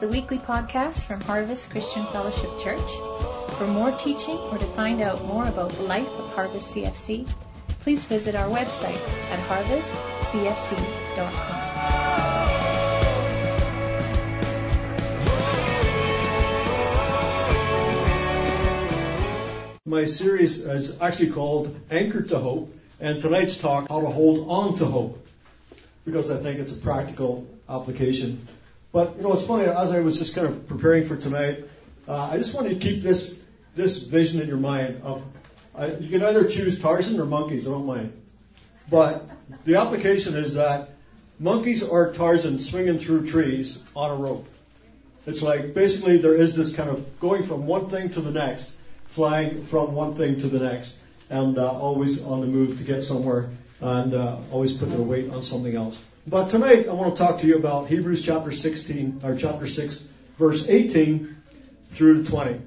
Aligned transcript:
the 0.00 0.08
weekly 0.08 0.38
podcast 0.38 1.06
from 1.06 1.20
Harvest 1.22 1.70
Christian 1.70 2.04
Fellowship 2.06 2.50
Church. 2.60 2.88
For 3.58 3.66
more 3.66 3.90
teaching 3.90 4.36
or 4.36 4.56
to 4.56 4.64
find 4.66 5.02
out 5.02 5.24
more 5.24 5.48
about 5.48 5.70
the 5.72 5.82
life 5.82 6.06
of 6.06 6.32
Harvest 6.34 6.72
CFC, 6.72 7.28
please 7.80 8.04
visit 8.04 8.36
our 8.36 8.48
website 8.48 9.00
at 9.32 9.40
harvestcfc.com. 9.48 9.98
My 19.84 20.04
series 20.04 20.64
is 20.64 21.00
actually 21.00 21.30
called 21.30 21.74
Anchored 21.90 22.28
to 22.28 22.38
Hope, 22.38 22.72
and 23.00 23.20
tonight's 23.20 23.56
talk, 23.56 23.88
How 23.88 24.00
to 24.00 24.06
Hold 24.06 24.48
On 24.48 24.76
to 24.76 24.84
Hope, 24.86 25.26
because 26.04 26.30
I 26.30 26.36
think 26.36 26.60
it's 26.60 26.76
a 26.76 26.80
practical 26.80 27.48
application. 27.68 28.46
But, 28.92 29.16
you 29.16 29.22
know, 29.22 29.32
it's 29.32 29.46
funny, 29.46 29.64
as 29.64 29.92
I 29.92 30.00
was 30.00 30.18
just 30.18 30.34
kind 30.34 30.46
of 30.46 30.68
preparing 30.68 31.04
for 31.04 31.16
tonight, 31.16 31.64
uh, 32.06 32.30
I 32.32 32.38
just 32.38 32.54
wanted 32.54 32.70
to 32.70 32.76
keep 32.76 33.02
this, 33.02 33.40
this 33.74 34.02
vision 34.02 34.40
in 34.40 34.48
your 34.48 34.56
mind 34.56 35.02
of, 35.02 35.22
uh, 35.74 35.90
you 36.00 36.08
can 36.08 36.26
either 36.26 36.48
choose 36.48 36.80
Tarzan 36.80 37.20
or 37.20 37.26
monkeys, 37.26 37.66
I 37.68 37.70
don't 37.70 37.86
mind. 37.86 38.12
But 38.90 39.28
the 39.64 39.76
application 39.76 40.36
is 40.36 40.54
that 40.54 40.90
monkeys 41.38 41.88
are 41.88 42.12
Tarzan 42.12 42.58
swinging 42.58 42.98
through 42.98 43.26
trees 43.26 43.82
on 43.94 44.10
a 44.10 44.14
rope. 44.14 44.48
It's 45.26 45.42
like 45.42 45.74
basically 45.74 46.18
there 46.18 46.34
is 46.34 46.56
this 46.56 46.74
kind 46.74 46.88
of 46.88 47.20
going 47.20 47.42
from 47.42 47.66
one 47.66 47.88
thing 47.88 48.08
to 48.10 48.20
the 48.20 48.30
next 48.30 48.72
flying 49.08 49.64
from 49.64 49.94
one 49.94 50.14
thing 50.14 50.38
to 50.38 50.46
the 50.46 50.60
next, 50.60 51.00
and 51.30 51.58
uh, 51.58 51.72
always 51.72 52.24
on 52.24 52.40
the 52.40 52.46
move 52.46 52.78
to 52.78 52.84
get 52.84 53.02
somewhere, 53.02 53.48
and 53.80 54.14
uh, 54.14 54.36
always 54.52 54.72
put 54.72 54.90
their 54.90 55.00
weight 55.00 55.32
on 55.32 55.42
something 55.42 55.74
else. 55.74 56.02
But 56.28 56.50
tonight 56.50 56.86
I 56.88 56.92
want 56.92 57.16
to 57.16 57.22
talk 57.22 57.40
to 57.40 57.46
you 57.46 57.56
about 57.56 57.86
Hebrews 57.86 58.22
chapter 58.22 58.52
16 58.52 59.22
or 59.24 59.34
chapter 59.36 59.66
6, 59.66 60.04
verse 60.36 60.68
18 60.68 61.34
through 61.90 62.26
20. 62.26 62.60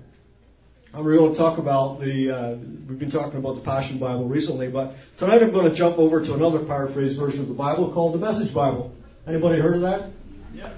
And 0.93 1.05
we're 1.05 1.17
going 1.17 1.33
to 1.33 1.37
talk 1.37 1.59
about 1.59 1.99
the, 1.99 2.31
uh, 2.31 2.53
we've 2.53 2.97
been 2.97 3.11
talking 3.11 3.37
about 3.37 3.57
the 3.57 3.61
Passion 3.61 3.99
Bible 3.99 4.25
recently, 4.25 4.67
but 4.67 4.95
tonight 5.17 5.43
I'm 5.43 5.51
going 5.51 5.69
to 5.69 5.75
jump 5.75 5.99
over 5.99 6.25
to 6.25 6.33
another 6.33 6.57
paraphrase 6.57 7.13
version 7.13 7.41
of 7.41 7.49
the 7.49 7.53
Bible 7.53 7.91
called 7.91 8.15
the 8.15 8.17
Message 8.17 8.51
Bible. 8.51 8.95
Anybody 9.27 9.61
heard 9.61 9.75
of 9.75 9.81
that? 9.81 10.09
Yeah. 10.55 10.69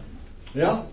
Yeah? 0.54 0.84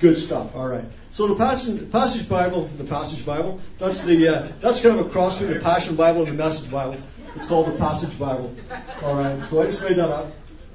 Good 0.00 0.18
stuff. 0.18 0.54
All 0.54 0.68
right. 0.68 0.84
So 1.12 1.28
the 1.28 1.36
passage, 1.36 1.90
passage 1.90 2.28
Bible, 2.28 2.64
the 2.64 2.84
passage 2.84 3.24
Bible, 3.24 3.58
that's 3.78 4.04
the 4.04 4.28
uh, 4.28 4.52
that's 4.60 4.82
kind 4.82 5.00
of 5.00 5.06
a 5.06 5.08
cross 5.08 5.38
between 5.38 5.56
the 5.56 5.64
Passion 5.64 5.96
Bible 5.96 6.24
and 6.24 6.32
the 6.32 6.36
Message 6.36 6.70
Bible. 6.70 6.98
It's 7.34 7.46
called 7.46 7.68
the 7.68 7.78
Passage 7.78 8.16
Bible. 8.18 8.54
All 9.02 9.14
right. 9.14 9.42
So 9.48 9.62
I 9.62 9.66
just 9.66 9.82
made 9.82 9.96
that 9.96 10.10
up, 10.10 10.30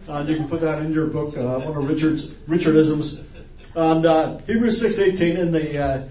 and 0.08 0.30
you 0.30 0.36
can 0.36 0.48
put 0.48 0.62
that 0.62 0.82
in 0.82 0.94
your 0.94 1.08
book, 1.08 1.38
uh, 1.38 1.60
one 1.60 1.78
of 1.78 1.90
Richard's 1.90 2.28
Richardisms. 2.28 3.24
And 3.76 4.06
uh, 4.06 4.38
Hebrews 4.40 4.80
six 4.80 5.00
eighteen 5.00 5.38
in 5.38 5.52
the 5.52 5.80
uh, 5.80 6.02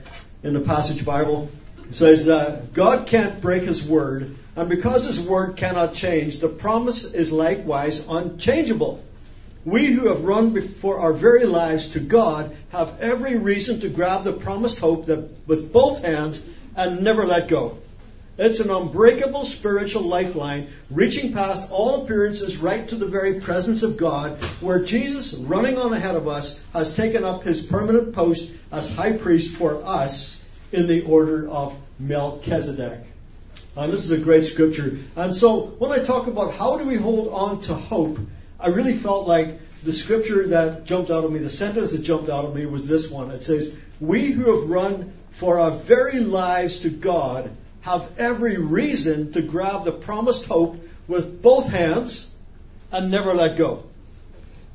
in 0.42 0.52
the 0.54 0.60
Passage 0.60 1.04
Bible 1.04 1.50
says 1.90 2.26
that 2.26 2.72
God 2.72 3.06
can't 3.06 3.40
break 3.40 3.64
His 3.64 3.86
word, 3.86 4.34
and 4.56 4.68
because 4.68 5.04
His 5.04 5.20
word 5.20 5.56
cannot 5.56 5.94
change, 5.94 6.38
the 6.38 6.48
promise 6.48 7.04
is 7.12 7.30
likewise 7.32 8.08
unchangeable. 8.08 9.04
We 9.64 9.86
who 9.86 10.08
have 10.08 10.24
run 10.24 10.50
before 10.50 10.98
our 10.98 11.12
very 11.12 11.44
lives 11.44 11.90
to 11.90 12.00
God 12.00 12.56
have 12.70 13.00
every 13.00 13.38
reason 13.38 13.78
to 13.80 13.88
grab 13.88 14.24
the 14.24 14.32
promised 14.32 14.80
hope 14.80 15.06
that 15.06 15.46
with 15.46 15.72
both 15.72 16.02
hands 16.02 16.48
and 16.74 17.02
never 17.02 17.26
let 17.26 17.46
go. 17.46 17.78
It's 18.38 18.60
an 18.60 18.70
unbreakable 18.70 19.44
spiritual 19.44 20.04
lifeline 20.04 20.68
reaching 20.90 21.34
past 21.34 21.70
all 21.70 22.02
appearances 22.02 22.56
right 22.56 22.88
to 22.88 22.96
the 22.96 23.06
very 23.06 23.40
presence 23.40 23.82
of 23.82 23.98
God 23.98 24.42
where 24.60 24.82
Jesus, 24.82 25.34
running 25.34 25.76
on 25.76 25.92
ahead 25.92 26.16
of 26.16 26.26
us, 26.26 26.58
has 26.72 26.94
taken 26.94 27.24
up 27.24 27.44
his 27.44 27.64
permanent 27.64 28.14
post 28.14 28.50
as 28.70 28.90
high 28.94 29.18
priest 29.18 29.54
for 29.54 29.84
us 29.84 30.42
in 30.72 30.86
the 30.86 31.02
order 31.02 31.46
of 31.46 31.78
Melchizedek. 31.98 33.00
And 33.76 33.92
this 33.92 34.04
is 34.04 34.12
a 34.12 34.18
great 34.18 34.46
scripture. 34.46 34.98
And 35.14 35.34
so 35.34 35.66
when 35.78 35.92
I 35.92 36.02
talk 36.02 36.26
about 36.26 36.54
how 36.54 36.78
do 36.78 36.86
we 36.86 36.96
hold 36.96 37.28
on 37.28 37.60
to 37.62 37.74
hope, 37.74 38.18
I 38.58 38.68
really 38.68 38.96
felt 38.96 39.28
like 39.28 39.60
the 39.82 39.92
scripture 39.92 40.46
that 40.48 40.86
jumped 40.86 41.10
out 41.10 41.24
of 41.24 41.32
me, 41.32 41.38
the 41.40 41.50
sentence 41.50 41.92
that 41.92 42.02
jumped 42.02 42.30
out 42.30 42.46
of 42.46 42.54
me 42.54 42.64
was 42.64 42.88
this 42.88 43.10
one. 43.10 43.30
It 43.30 43.44
says, 43.44 43.74
We 44.00 44.30
who 44.30 44.58
have 44.58 44.70
run 44.70 45.12
for 45.32 45.58
our 45.58 45.72
very 45.72 46.20
lives 46.20 46.80
to 46.80 46.90
God 46.90 47.50
have 47.82 48.18
every 48.18 48.56
reason 48.56 49.32
to 49.32 49.42
grab 49.42 49.84
the 49.84 49.92
promised 49.92 50.46
hope 50.46 50.76
with 51.06 51.42
both 51.42 51.68
hands 51.68 52.32
and 52.90 53.10
never 53.10 53.34
let 53.34 53.56
go. 53.56 53.84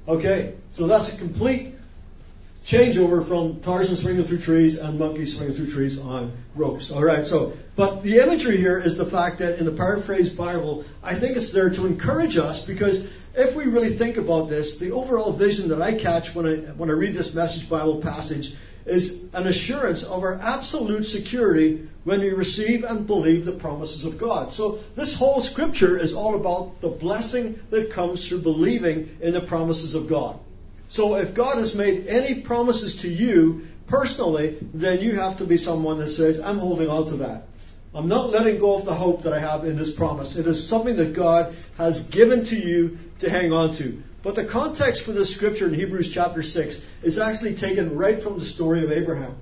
Okay, 0.07 0.53
so 0.72 0.88
that's 0.88 1.13
a 1.13 1.17
complete 1.17 1.73
changeover 2.66 3.25
from 3.25 3.62
Tarzan 3.62 3.96
swinging 3.96 4.25
through 4.25 4.40
trees 4.40 4.78
and 4.78 5.00
monkeys 5.00 5.38
swinging 5.38 5.56
through 5.56 5.72
trees 5.72 6.01
on 6.01 6.34
ropes. 6.53 6.91
All 6.91 7.03
right, 7.03 7.25
so, 7.25 7.57
but 7.78 8.03
the 8.03 8.19
imagery 8.19 8.57
here 8.57 8.78
is 8.78 8.97
the 8.97 9.06
fact 9.06 9.40
that 9.40 9.59
in 9.59 9.66
the 9.66 9.72
paraphrased 9.72 10.38
Bible, 10.38 10.84
I 11.01 11.16
think 11.16 11.38
it's 11.38 11.51
there 11.51 11.69
to 11.69 11.85
encourage 11.85 12.35
us 12.35 12.66
because 12.66 13.07
if 13.35 13.56
we 13.56 13.66
really 13.66 13.90
think 13.90 14.17
about 14.17 14.50
this, 14.50 14.78
the 14.79 14.91
overall 14.91 15.31
vision 15.31 15.69
that 15.69 15.81
I 15.81 15.94
catch 15.94 16.35
when 16.35 16.46
I, 16.46 16.56
when 16.56 16.90
I 16.90 16.94
read 16.94 17.13
this 17.13 17.34
message 17.34 17.69
Bible 17.69 18.01
passage 18.01 18.53
is 18.88 19.25
an 19.34 19.48
assurance 19.48 20.03
of 20.03 20.24
our 20.24 20.36
absolute 20.36 21.06
security 21.06 21.88
when 22.03 22.22
we 22.22 22.30
receive 22.30 22.84
and 22.84 23.06
believe 23.06 23.46
the 23.46 23.52
promises 23.52 24.06
of 24.06 24.18
God. 24.18 24.53
So 24.53 24.80
this 24.96 25.16
whole 25.16 25.42
scripture 25.42 25.98
is 25.98 26.14
all 26.14 26.36
about 26.36 26.81
the 26.81 26.88
blessing 26.88 27.59
that 27.70 27.92
comes 27.92 28.28
through 28.28 28.42
believing 28.42 29.18
in 29.22 29.34
the 29.34 29.42
promises 29.42 29.94
of 29.94 30.08
God. 30.08 30.40
So 30.88 31.16
if 31.16 31.34
God 31.34 31.58
has 31.58 31.76
made 31.76 32.08
any 32.08 32.42
promises 32.42 33.02
to 33.02 33.09
you 33.09 33.68
personally, 33.88 34.58
then 34.74 35.02
you 35.02 35.16
have 35.16 35.40
to 35.40 35.46
be 35.46 35.58
someone 35.58 36.00
that 36.00 36.09
says, 36.09 36.40
I'm 36.40 36.59
holding 36.59 36.90
on 36.90 37.08
to 37.08 37.16
that. 37.18 37.44
I'm 37.94 38.08
not 38.08 38.30
letting 38.30 38.59
go 38.59 38.76
of 38.76 38.86
the 38.86 38.94
hope 38.94 39.24
that 39.24 39.34
I 39.34 39.40
have 39.40 39.66
in 39.66 39.76
this 39.76 39.94
promise. 39.94 40.36
It 40.36 40.46
is 40.46 40.68
something 40.68 40.97
that 40.97 41.14
God 41.14 41.56
has 41.78 42.03
given 42.03 42.46
to 42.46 42.56
you 42.56 43.00
to 43.20 43.30
hang 43.30 43.52
on 43.52 43.72
to. 43.74 44.03
But 44.23 44.35
the 44.35 44.45
context 44.45 45.05
for 45.05 45.11
this 45.11 45.33
scripture 45.33 45.67
in 45.67 45.73
Hebrews 45.73 46.11
chapter 46.11 46.41
6 46.41 46.85
is 47.03 47.19
actually 47.19 47.55
taken 47.55 47.95
right 47.95 48.22
from 48.22 48.39
the 48.39 48.45
story 48.45 48.83
of 48.83 48.91
Abraham. 48.91 49.35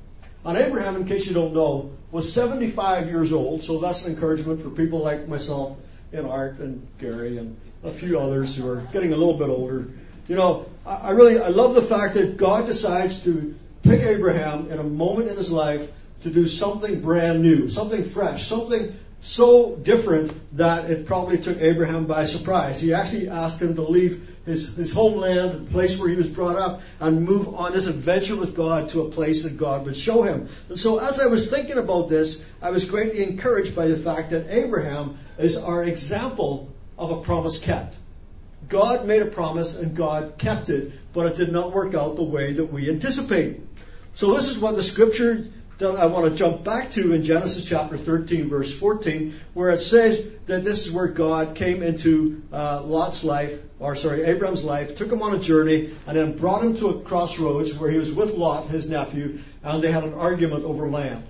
And 0.44 0.58
Abraham, 0.58 0.96
in 0.98 1.06
case 1.06 1.26
you 1.26 1.34
don't 1.34 1.54
know, 1.54 1.92
was 2.12 2.32
75 2.32 3.10
years 3.10 3.34
old, 3.34 3.64
so 3.64 3.80
that's 3.80 4.06
an 4.06 4.14
encouragement 4.14 4.62
for 4.62 4.70
people 4.70 5.00
like 5.00 5.28
myself 5.28 5.78
and 6.14 6.28
Art 6.28 6.60
and 6.60 6.88
Gary 7.00 7.38
and 7.38 7.58
a 7.84 7.92
few 7.92 8.20
others 8.20 8.56
who 8.56 8.70
are 8.70 8.82
getting 8.94 9.14
a 9.14 9.18
little 9.18 9.38
bit 9.38 9.50
older. 9.50 9.88
You 10.28 10.36
know, 10.36 10.66
I 10.86 11.12
really, 11.12 11.40
I 11.40 11.48
love 11.48 11.76
the 11.76 11.82
fact 11.82 12.16
that 12.16 12.38
God 12.38 12.68
decides 12.68 13.24
to 13.24 13.56
pick 13.84 14.02
Abraham 14.02 14.72
in 14.72 14.80
a 14.80 14.84
moment 14.84 15.30
in 15.30 15.38
his 15.38 15.52
life 15.52 15.92
to 16.24 16.30
do 16.30 16.48
something 16.48 17.02
brand 17.02 17.42
new, 17.42 17.70
something 17.70 18.04
fresh, 18.04 18.48
something 18.48 18.98
so 19.26 19.76
different 19.76 20.56
that 20.56 20.90
it 20.92 21.08
probably 21.08 21.40
took 21.40 21.60
Abraham 21.60 22.06
by 22.06 22.26
surprise. 22.26 22.80
He 22.80 22.94
actually 22.94 23.30
asked 23.30 23.60
him 23.60 23.76
to 23.76 23.82
leave 23.82 24.36
his, 24.46 24.76
his 24.76 24.94
homeland, 24.94 25.66
the 25.66 25.72
place 25.72 25.98
where 25.98 26.08
he 26.08 26.16
was 26.16 26.30
brought 26.30 26.58
up, 26.58 26.84
and 27.00 27.26
move 27.26 27.56
on 27.56 27.74
his 27.74 27.88
adventure 27.88 28.36
with 28.36 28.56
God 28.56 28.90
to 28.90 29.02
a 29.02 29.10
place 29.10 29.42
that 29.42 29.58
God 29.58 29.86
would 29.86 29.96
show 29.96 30.22
him. 30.22 30.50
And 30.70 30.78
so 30.78 31.00
as 31.00 31.20
I 31.20 31.26
was 31.26 31.50
thinking 31.50 31.80
about 31.80 32.08
this, 32.08 32.46
I 32.62 32.70
was 32.70 32.86
greatly 32.86 33.24
encouraged 33.24 33.76
by 33.76 33.88
the 33.88 33.98
fact 33.98 34.30
that 34.30 34.46
Abraham 34.50 35.18
is 35.40 35.58
our 35.58 35.84
example 35.84 36.72
of 36.96 37.10
a 37.10 37.22
promise 37.22 37.58
kept. 37.58 37.98
God 38.70 39.08
made 39.08 39.24
a 39.24 39.28
promise 39.28 39.80
and 39.80 39.96
God 39.96 40.36
kept 40.38 40.70
it, 40.70 40.92
but 41.14 41.26
it 41.26 41.36
did 41.36 41.52
not 41.52 41.72
work 41.72 41.96
out 41.96 42.16
the 42.16 42.24
way 42.24 42.54
that 42.54 42.66
we 42.66 42.92
anticipate. 42.92 43.60
So 44.14 44.36
this 44.36 44.50
is 44.50 44.60
what 44.60 44.76
the 44.76 44.84
scripture 44.84 45.48
that 45.78 45.96
I 45.96 46.06
want 46.06 46.32
to 46.32 46.36
jump 46.36 46.64
back 46.64 46.92
to 46.92 47.14
in 47.14 47.24
Genesis 47.24 47.68
chapter 47.68 47.98
13, 47.98 48.50
verse 48.50 48.78
14, 48.78 49.36
where 49.54 49.72
it 49.72 49.80
says 49.80 50.24
that 50.46 50.64
this 50.64 50.88
is 50.88 50.92
where 50.92 51.08
God 51.08 51.56
came 51.56 51.84
into 51.84 52.44
uh, 52.54 52.82
Lot's 52.84 53.24
life, 53.24 53.60
or 53.80 53.96
sorry, 53.96 54.24
Abraham's 54.24 54.64
life, 54.64 54.96
took 54.96 55.12
him 55.12 55.22
on 55.22 55.36
a 55.36 55.40
journey, 55.40 55.92
and 56.08 56.18
then 56.18 56.38
brought 56.38 56.64
him 56.64 56.76
to 56.78 56.88
a 56.88 57.02
crossroads 57.02 57.78
where 57.78 57.92
he 57.92 57.98
was 57.98 58.14
with 58.14 58.36
Lot, 58.36 58.68
his 58.68 58.90
nephew, 58.90 59.40
and 59.64 59.84
they 59.84 59.92
had 59.92 60.04
an 60.06 60.14
argument 60.14 60.64
over 60.64 60.88
land. 60.88 61.26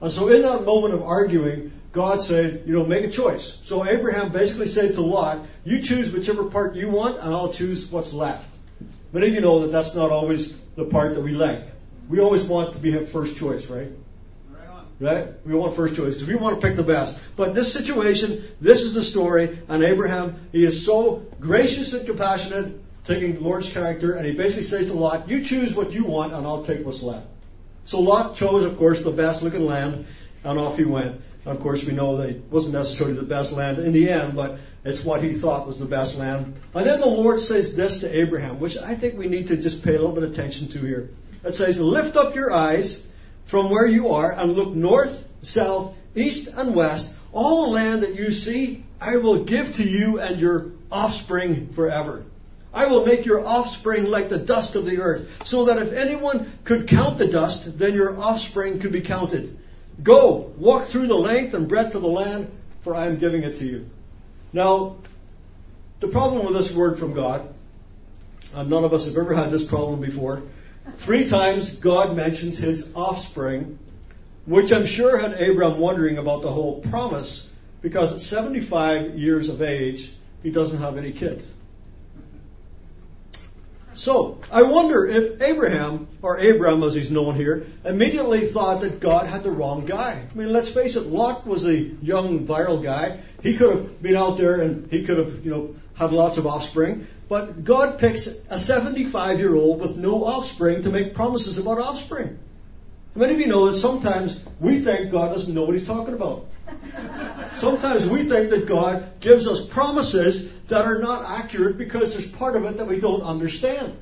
And 0.00 0.10
so 0.10 0.28
in 0.28 0.42
that 0.42 0.64
moment 0.64 0.94
of 0.94 1.02
arguing, 1.02 1.72
God 1.92 2.20
said, 2.20 2.64
you 2.66 2.74
know, 2.74 2.84
make 2.84 3.04
a 3.04 3.10
choice. 3.10 3.60
So 3.62 3.86
Abraham 3.86 4.32
basically 4.32 4.66
said 4.66 4.94
to 4.94 5.02
Lot, 5.02 5.38
you 5.64 5.80
choose 5.80 6.12
whichever 6.12 6.44
part 6.44 6.74
you 6.74 6.90
want, 6.90 7.18
and 7.18 7.32
I'll 7.32 7.52
choose 7.52 7.90
what's 7.92 8.12
left. 8.12 8.44
Many 9.12 9.28
of 9.28 9.34
you 9.34 9.40
know 9.40 9.60
that 9.60 9.68
that's 9.68 9.94
not 9.94 10.10
always 10.10 10.52
the 10.74 10.86
part 10.86 11.14
that 11.14 11.20
we 11.20 11.30
like. 11.30 11.62
We 12.08 12.20
always 12.20 12.44
want 12.44 12.72
to 12.72 12.78
be 12.78 13.06
first 13.06 13.36
choice, 13.36 13.66
right? 13.66 13.90
Right 15.00 15.26
We 15.44 15.54
want 15.54 15.74
first 15.74 15.96
choice 15.96 16.14
because 16.14 16.28
we 16.28 16.36
want 16.36 16.60
to 16.60 16.66
pick 16.66 16.76
the 16.76 16.84
best. 16.84 17.20
But 17.36 17.54
this 17.54 17.72
situation, 17.72 18.44
this 18.60 18.82
is 18.82 18.94
the 18.94 19.02
story, 19.02 19.58
on 19.68 19.82
Abraham, 19.82 20.48
he 20.52 20.64
is 20.64 20.84
so 20.84 21.26
gracious 21.40 21.92
and 21.94 22.06
compassionate, 22.06 22.80
taking 23.04 23.34
the 23.34 23.40
Lord's 23.40 23.70
character, 23.70 24.14
and 24.14 24.24
he 24.24 24.32
basically 24.32 24.62
says 24.62 24.86
to 24.86 24.94
Lot, 24.94 25.28
You 25.28 25.42
choose 25.42 25.74
what 25.74 25.92
you 25.92 26.04
want, 26.04 26.32
and 26.32 26.46
I'll 26.46 26.62
take 26.62 26.84
what's 26.84 27.02
left. 27.02 27.26
So 27.84 28.00
Lot 28.00 28.36
chose, 28.36 28.64
of 28.64 28.78
course, 28.78 29.02
the 29.02 29.10
best 29.10 29.42
looking 29.42 29.66
land, 29.66 30.06
and 30.44 30.58
off 30.58 30.76
he 30.76 30.84
went. 30.84 31.20
And 31.44 31.56
of 31.56 31.60
course, 31.60 31.84
we 31.84 31.92
know 31.92 32.18
that 32.18 32.30
it 32.30 32.42
wasn't 32.50 32.74
necessarily 32.74 33.16
the 33.16 33.24
best 33.24 33.52
land 33.52 33.78
in 33.78 33.92
the 33.92 34.08
end, 34.08 34.36
but 34.36 34.58
it's 34.84 35.04
what 35.04 35.22
he 35.22 35.32
thought 35.32 35.66
was 35.66 35.78
the 35.78 35.86
best 35.86 36.18
land. 36.18 36.54
And 36.74 36.86
then 36.86 37.00
the 37.00 37.06
Lord 37.06 37.40
says 37.40 37.74
this 37.74 38.00
to 38.00 38.18
Abraham, 38.18 38.60
which 38.60 38.78
I 38.78 38.94
think 38.94 39.18
we 39.18 39.26
need 39.26 39.48
to 39.48 39.56
just 39.56 39.84
pay 39.84 39.94
a 39.94 39.98
little 39.98 40.14
bit 40.14 40.22
of 40.22 40.30
attention 40.32 40.68
to 40.68 40.78
here. 40.78 41.10
It 41.44 41.52
says, 41.52 41.78
Lift 41.78 42.16
up 42.16 42.34
your 42.34 42.52
eyes 42.52 43.06
from 43.46 43.70
where 43.70 43.86
you 43.86 44.10
are 44.10 44.32
and 44.32 44.54
look 44.54 44.74
north, 44.74 45.28
south, 45.42 45.96
east, 46.14 46.48
and 46.48 46.74
west. 46.74 47.14
All 47.32 47.66
the 47.66 47.72
land 47.72 48.02
that 48.02 48.14
you 48.14 48.30
see, 48.30 48.84
I 49.00 49.16
will 49.16 49.44
give 49.44 49.74
to 49.76 49.84
you 49.84 50.20
and 50.20 50.40
your 50.40 50.72
offspring 50.90 51.72
forever. 51.74 52.24
I 52.72 52.86
will 52.86 53.06
make 53.06 53.24
your 53.24 53.46
offspring 53.46 54.10
like 54.10 54.28
the 54.28 54.38
dust 54.38 54.74
of 54.74 54.86
the 54.86 55.00
earth, 55.00 55.28
so 55.44 55.66
that 55.66 55.78
if 55.78 55.92
anyone 55.92 56.52
could 56.64 56.88
count 56.88 57.18
the 57.18 57.28
dust, 57.28 57.78
then 57.78 57.94
your 57.94 58.18
offspring 58.18 58.80
could 58.80 58.90
be 58.92 59.00
counted. 59.00 59.56
Go, 60.02 60.52
walk 60.56 60.84
through 60.86 61.06
the 61.06 61.14
length 61.14 61.54
and 61.54 61.68
breadth 61.68 61.94
of 61.94 62.02
the 62.02 62.08
land, 62.08 62.50
for 62.80 62.94
I 62.94 63.06
am 63.06 63.18
giving 63.18 63.44
it 63.44 63.56
to 63.56 63.64
you. 63.64 63.86
Now, 64.52 64.96
the 66.00 66.08
problem 66.08 66.44
with 66.44 66.54
this 66.54 66.74
word 66.74 66.98
from 66.98 67.14
God, 67.14 67.48
and 68.54 68.68
none 68.68 68.84
of 68.84 68.92
us 68.92 69.06
have 69.06 69.16
ever 69.16 69.34
had 69.34 69.50
this 69.50 69.64
problem 69.64 70.00
before, 70.00 70.42
three 70.92 71.26
times 71.26 71.76
God 71.76 72.16
mentions 72.16 72.58
his 72.58 72.94
offspring, 72.94 73.78
which 74.46 74.72
I'm 74.72 74.86
sure 74.86 75.18
had 75.18 75.40
Abram 75.40 75.78
wondering 75.78 76.18
about 76.18 76.42
the 76.42 76.50
whole 76.50 76.80
promise, 76.80 77.48
because 77.80 78.12
at 78.12 78.20
75 78.20 79.18
years 79.18 79.48
of 79.48 79.62
age, 79.62 80.10
he 80.42 80.50
doesn't 80.50 80.80
have 80.80 80.98
any 80.98 81.12
kids. 81.12 81.52
So, 83.94 84.38
I 84.50 84.64
wonder 84.64 85.06
if 85.06 85.40
Abraham, 85.40 86.08
or 86.20 86.36
Abram 86.38 86.82
as 86.82 86.94
he's 86.94 87.12
known 87.12 87.36
here, 87.36 87.66
immediately 87.84 88.40
thought 88.40 88.80
that 88.80 88.98
God 88.98 89.28
had 89.28 89.44
the 89.44 89.52
wrong 89.52 89.86
guy. 89.86 90.26
I 90.28 90.36
mean, 90.36 90.52
let's 90.52 90.68
face 90.68 90.96
it, 90.96 91.06
Lot 91.06 91.46
was 91.46 91.64
a 91.64 91.78
young, 91.78 92.44
virile 92.44 92.82
guy. 92.82 93.20
He 93.40 93.56
could 93.56 93.70
have 93.70 94.02
been 94.02 94.16
out 94.16 94.36
there 94.36 94.60
and 94.60 94.90
he 94.90 95.04
could 95.04 95.18
have, 95.18 95.44
you 95.44 95.50
know, 95.50 95.76
had 95.94 96.12
lots 96.12 96.38
of 96.38 96.46
offspring. 96.46 97.06
But 97.28 97.64
God 97.64 97.98
picks 97.98 98.26
a 98.26 98.58
75 98.58 99.38
year 99.38 99.54
old 99.54 99.80
with 99.80 99.96
no 99.96 100.24
offspring 100.24 100.82
to 100.82 100.90
make 100.90 101.14
promises 101.14 101.58
about 101.58 101.78
offspring. 101.78 102.38
Many 103.14 103.34
of 103.34 103.40
you 103.40 103.46
know 103.46 103.70
that 103.70 103.76
sometimes 103.76 104.42
we 104.60 104.80
think 104.80 105.12
God 105.12 105.32
doesn't 105.32 105.54
know 105.54 105.64
what 105.64 105.72
He's 105.72 105.86
talking 105.86 106.14
about. 106.14 106.46
Sometimes 107.54 108.08
we 108.08 108.24
think 108.24 108.50
that 108.50 108.66
God 108.66 109.20
gives 109.20 109.46
us 109.46 109.64
promises 109.64 110.50
that 110.64 110.84
are 110.84 110.98
not 110.98 111.24
accurate 111.24 111.78
because 111.78 112.14
there's 112.14 112.30
part 112.30 112.56
of 112.56 112.64
it 112.64 112.78
that 112.78 112.86
we 112.86 112.98
don't 112.98 113.22
understand. 113.22 113.96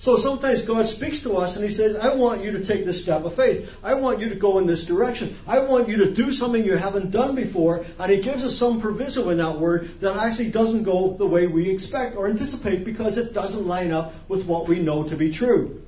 So 0.00 0.16
sometimes 0.16 0.62
God 0.62 0.86
speaks 0.86 1.20
to 1.20 1.36
us 1.36 1.56
and 1.56 1.64
He 1.64 1.70
says, 1.70 1.94
I 1.94 2.14
want 2.14 2.42
you 2.42 2.52
to 2.52 2.64
take 2.64 2.86
this 2.86 3.02
step 3.02 3.22
of 3.26 3.34
faith. 3.34 3.70
I 3.84 3.94
want 3.94 4.20
you 4.20 4.30
to 4.30 4.34
go 4.34 4.56
in 4.56 4.66
this 4.66 4.86
direction. 4.86 5.36
I 5.46 5.58
want 5.58 5.90
you 5.90 6.06
to 6.06 6.14
do 6.14 6.32
something 6.32 6.64
you 6.64 6.78
haven't 6.78 7.10
done 7.10 7.34
before. 7.34 7.84
And 7.98 8.10
He 8.10 8.22
gives 8.22 8.42
us 8.42 8.56
some 8.56 8.80
proviso 8.80 9.28
in 9.28 9.36
that 9.36 9.58
word 9.58 10.00
that 10.00 10.16
actually 10.16 10.52
doesn't 10.52 10.84
go 10.84 11.12
the 11.12 11.26
way 11.26 11.48
we 11.48 11.68
expect 11.68 12.16
or 12.16 12.28
anticipate 12.28 12.86
because 12.86 13.18
it 13.18 13.34
doesn't 13.34 13.66
line 13.66 13.92
up 13.92 14.14
with 14.26 14.46
what 14.46 14.68
we 14.68 14.80
know 14.80 15.04
to 15.04 15.16
be 15.16 15.30
true. 15.30 15.82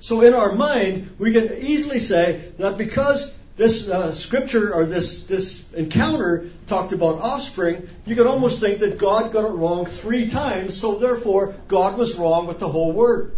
So 0.00 0.20
in 0.20 0.34
our 0.34 0.52
mind, 0.52 1.14
we 1.18 1.32
can 1.32 1.50
easily 1.62 1.98
say 1.98 2.52
that 2.58 2.76
because 2.76 3.34
this 3.60 3.90
uh, 3.90 4.10
scripture 4.10 4.72
or 4.72 4.86
this, 4.86 5.24
this 5.24 5.62
encounter 5.74 6.48
talked 6.66 6.92
about 6.92 7.18
offspring, 7.18 7.86
you 8.06 8.16
could 8.16 8.26
almost 8.26 8.58
think 8.58 8.78
that 8.78 8.96
God 8.96 9.34
got 9.34 9.44
it 9.44 9.52
wrong 9.52 9.84
three 9.84 10.30
times, 10.30 10.80
so 10.80 10.94
therefore 10.94 11.54
God 11.68 11.98
was 11.98 12.16
wrong 12.16 12.46
with 12.46 12.58
the 12.58 12.68
whole 12.68 12.92
word. 12.92 13.36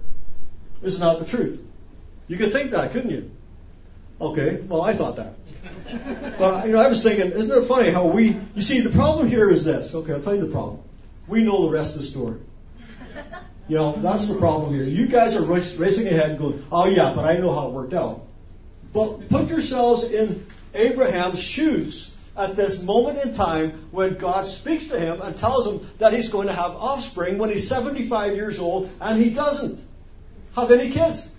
It's 0.81 1.01
not 1.01 1.19
the 1.19 1.25
truth. 1.25 1.61
You 2.29 2.37
could 2.37 2.53
think 2.53 2.71
that, 2.71 2.93
couldn't 2.93 3.11
you? 3.11 3.33
Okay, 4.21 4.61
well 4.63 4.83
I 4.83 4.95
thought 4.95 5.17
that. 5.17 5.35
But 6.39 6.67
you 6.67 6.73
know, 6.73 6.81
I 6.81 6.87
was 6.87 7.03
thinking, 7.03 7.33
isn't 7.33 7.65
it 7.65 7.67
funny 7.67 7.91
how 7.91 8.07
we 8.07 8.37
you 8.55 8.63
see 8.63 8.79
the 8.79 8.91
problem 8.91 9.27
here 9.27 9.51
is 9.51 9.65
this. 9.65 9.93
Okay, 9.93 10.13
I'll 10.13 10.23
tell 10.23 10.37
you 10.37 10.47
the 10.47 10.53
problem. 10.53 10.83
We 11.27 11.43
know 11.43 11.67
the 11.67 11.73
rest 11.73 11.97
of 11.97 12.03
the 12.03 12.07
story. 12.07 12.39
You 13.67 13.77
know, 13.77 13.93
that's 13.93 14.29
the 14.29 14.39
problem 14.39 14.73
here. 14.73 14.85
You 14.85 15.09
guys 15.09 15.35
are 15.35 15.43
racing 15.43 16.07
ahead 16.07 16.31
and 16.31 16.39
going, 16.39 16.65
oh 16.71 16.87
yeah, 16.87 17.13
but 17.15 17.25
I 17.25 17.39
know 17.39 17.53
how 17.53 17.67
it 17.69 17.73
worked 17.73 17.93
out. 17.93 18.27
But 18.93 19.29
put 19.29 19.49
yourselves 19.49 20.05
in 20.05 20.47
Abraham's 20.75 21.43
shoes 21.43 22.11
at 22.37 22.57
this 22.57 22.83
moment 22.83 23.19
in 23.19 23.35
time 23.35 23.89
when 23.91 24.15
God 24.15 24.47
speaks 24.47 24.87
to 24.89 24.99
him 24.99 25.21
and 25.21 25.37
tells 25.37 25.67
him 25.67 25.87
that 25.99 26.13
he's 26.13 26.31
going 26.31 26.49
to 26.49 26.55
have 26.55 26.73
offspring 26.73 27.39
when 27.39 27.51
he's 27.51 27.69
75 27.69 28.35
years 28.35 28.59
old 28.59 28.91
and 29.01 29.23
he 29.23 29.31
doesn't 29.31 29.79
have 30.57 30.71
any 30.71 30.91
kids. 30.91 31.31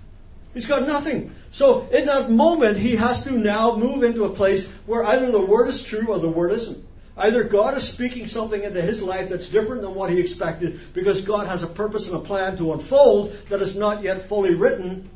He's 0.54 0.68
got 0.68 0.88
nothing. 0.88 1.34
So 1.52 1.88
in 1.92 2.06
that 2.06 2.30
moment, 2.30 2.78
he 2.78 2.96
has 2.96 3.24
to 3.26 3.32
now 3.32 3.76
move 3.76 4.04
into 4.04 4.26
a 4.26 4.30
place 4.30 4.70
where 4.86 5.04
either 5.04 5.32
the 5.32 5.46
word 5.46 5.68
is 5.68 5.84
true 5.84 6.10
or 6.10 6.20
the 6.20 6.30
word 6.30 6.52
isn't. 6.52 6.84
Either 7.16 7.44
God 7.44 7.78
is 7.78 7.88
speaking 7.88 8.26
something 8.26 8.64
into 8.64 8.82
his 8.82 9.02
life 9.02 9.30
that's 9.30 9.50
different 9.50 9.84
than 9.84 9.94
what 9.94 10.10
he 10.10 10.20
expected 10.20 10.80
because 10.94 11.26
God 11.26 11.48
has 11.48 11.62
a 11.62 11.68
purpose 11.68 12.08
and 12.08 12.18
a 12.18 12.20
plan 12.20 12.58
to 12.58 12.74
unfold 12.74 13.36
that 13.50 13.62
is 13.62 13.76
not 13.76 14.04
yet 14.04 14.28
fully 14.28 14.56
written, 14.56 15.10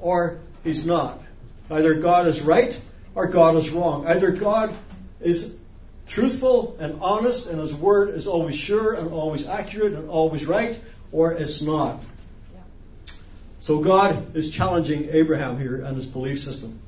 or 0.00 0.40
he's 0.64 0.86
not. 0.86 1.20
Either 1.72 1.94
God 1.94 2.26
is 2.26 2.42
right 2.42 2.78
or 3.14 3.26
God 3.26 3.56
is 3.56 3.70
wrong. 3.70 4.06
Either 4.06 4.30
God 4.32 4.74
is 5.20 5.54
truthful 6.06 6.76
and 6.78 7.00
honest 7.00 7.48
and 7.48 7.58
his 7.58 7.74
word 7.74 8.10
is 8.10 8.26
always 8.26 8.56
sure 8.56 8.94
and 8.94 9.12
always 9.12 9.48
accurate 9.48 9.94
and 9.94 10.10
always 10.10 10.46
right, 10.46 10.78
or 11.10 11.32
it's 11.32 11.62
not. 11.62 11.98
So 13.60 13.78
God 13.78 14.34
is 14.34 14.50
challenging 14.50 15.08
Abraham 15.12 15.58
here 15.58 15.82
and 15.82 15.96
his 15.96 16.06
belief 16.06 16.40
system. 16.40 16.80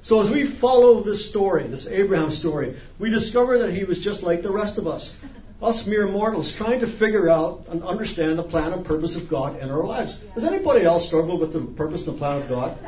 So 0.00 0.22
as 0.22 0.30
we 0.30 0.46
follow 0.46 1.00
this 1.00 1.28
story, 1.28 1.64
this 1.64 1.86
Abraham 1.86 2.30
story, 2.30 2.76
we 2.98 3.10
discover 3.10 3.58
that 3.58 3.72
he 3.72 3.84
was 3.84 4.02
just 4.02 4.22
like 4.22 4.42
the 4.42 4.50
rest 4.50 4.78
of 4.78 4.86
us. 4.86 5.16
Us 5.60 5.88
mere 5.88 6.06
mortals 6.06 6.54
trying 6.54 6.80
to 6.80 6.86
figure 6.86 7.28
out 7.28 7.64
and 7.68 7.82
understand 7.82 8.38
the 8.38 8.44
plan 8.44 8.72
and 8.72 8.84
purpose 8.84 9.16
of 9.16 9.28
God 9.28 9.60
in 9.60 9.70
our 9.70 9.82
lives. 9.82 10.14
Does 10.34 10.44
anybody 10.44 10.84
else 10.84 11.08
struggle 11.08 11.36
with 11.36 11.52
the 11.52 11.60
purpose 11.60 12.06
and 12.06 12.14
the 12.14 12.18
plan 12.18 12.42
of 12.42 12.48
God? 12.48 12.78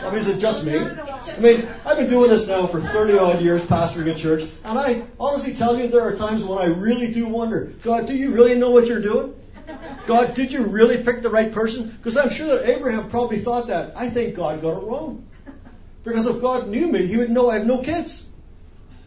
I 0.00 0.10
mean, 0.10 0.18
is 0.18 0.26
it 0.26 0.40
just 0.40 0.64
me? 0.64 0.76
I 0.76 1.38
mean, 1.38 1.68
I've 1.86 1.96
been 1.96 2.10
doing 2.10 2.30
this 2.30 2.48
now 2.48 2.66
for 2.66 2.80
30 2.80 3.18
odd 3.18 3.42
years, 3.42 3.64
pastoring 3.64 4.10
a 4.10 4.14
church, 4.14 4.42
and 4.64 4.76
I 4.76 5.04
honestly 5.20 5.54
tell 5.54 5.78
you 5.78 5.86
there 5.86 6.02
are 6.02 6.16
times 6.16 6.42
when 6.42 6.58
I 6.58 6.66
really 6.66 7.12
do 7.12 7.28
wonder, 7.28 7.72
God, 7.84 8.08
do 8.08 8.14
you 8.16 8.32
really 8.32 8.56
know 8.56 8.70
what 8.70 8.88
you're 8.88 9.00
doing? 9.00 9.34
God, 10.06 10.34
did 10.34 10.52
you 10.52 10.66
really 10.66 11.02
pick 11.02 11.22
the 11.22 11.30
right 11.30 11.52
person? 11.52 11.88
Because 11.88 12.16
I'm 12.16 12.30
sure 12.30 12.58
that 12.58 12.68
Abraham 12.68 13.08
probably 13.08 13.38
thought 13.38 13.68
that. 13.68 13.96
I 13.96 14.10
think 14.10 14.34
God 14.34 14.60
got 14.60 14.82
it 14.82 14.84
wrong. 14.84 15.26
Because 16.02 16.26
if 16.26 16.40
God 16.40 16.68
knew 16.68 16.88
me, 16.88 17.06
He 17.06 17.16
would 17.16 17.30
know 17.30 17.50
I 17.50 17.58
have 17.58 17.66
no 17.66 17.78
kids. 17.78 18.26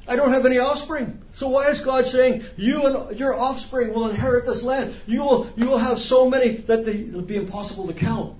I 0.07 0.15
don't 0.15 0.31
have 0.31 0.45
any 0.45 0.57
offspring. 0.59 1.21
So 1.33 1.49
why 1.49 1.67
is 1.67 1.81
God 1.81 2.07
saying 2.07 2.45
you 2.55 2.85
and 2.85 3.19
your 3.19 3.33
offspring 3.33 3.93
will 3.93 4.07
inherit 4.07 4.45
this 4.45 4.63
land? 4.63 4.95
You 5.05 5.23
will, 5.23 5.49
you 5.57 5.67
will 5.67 5.77
have 5.77 5.99
so 5.99 6.29
many 6.29 6.49
that 6.49 6.85
they, 6.85 6.93
it'll 6.93 7.21
be 7.21 7.35
impossible 7.35 7.87
to 7.87 7.93
count. 7.93 8.37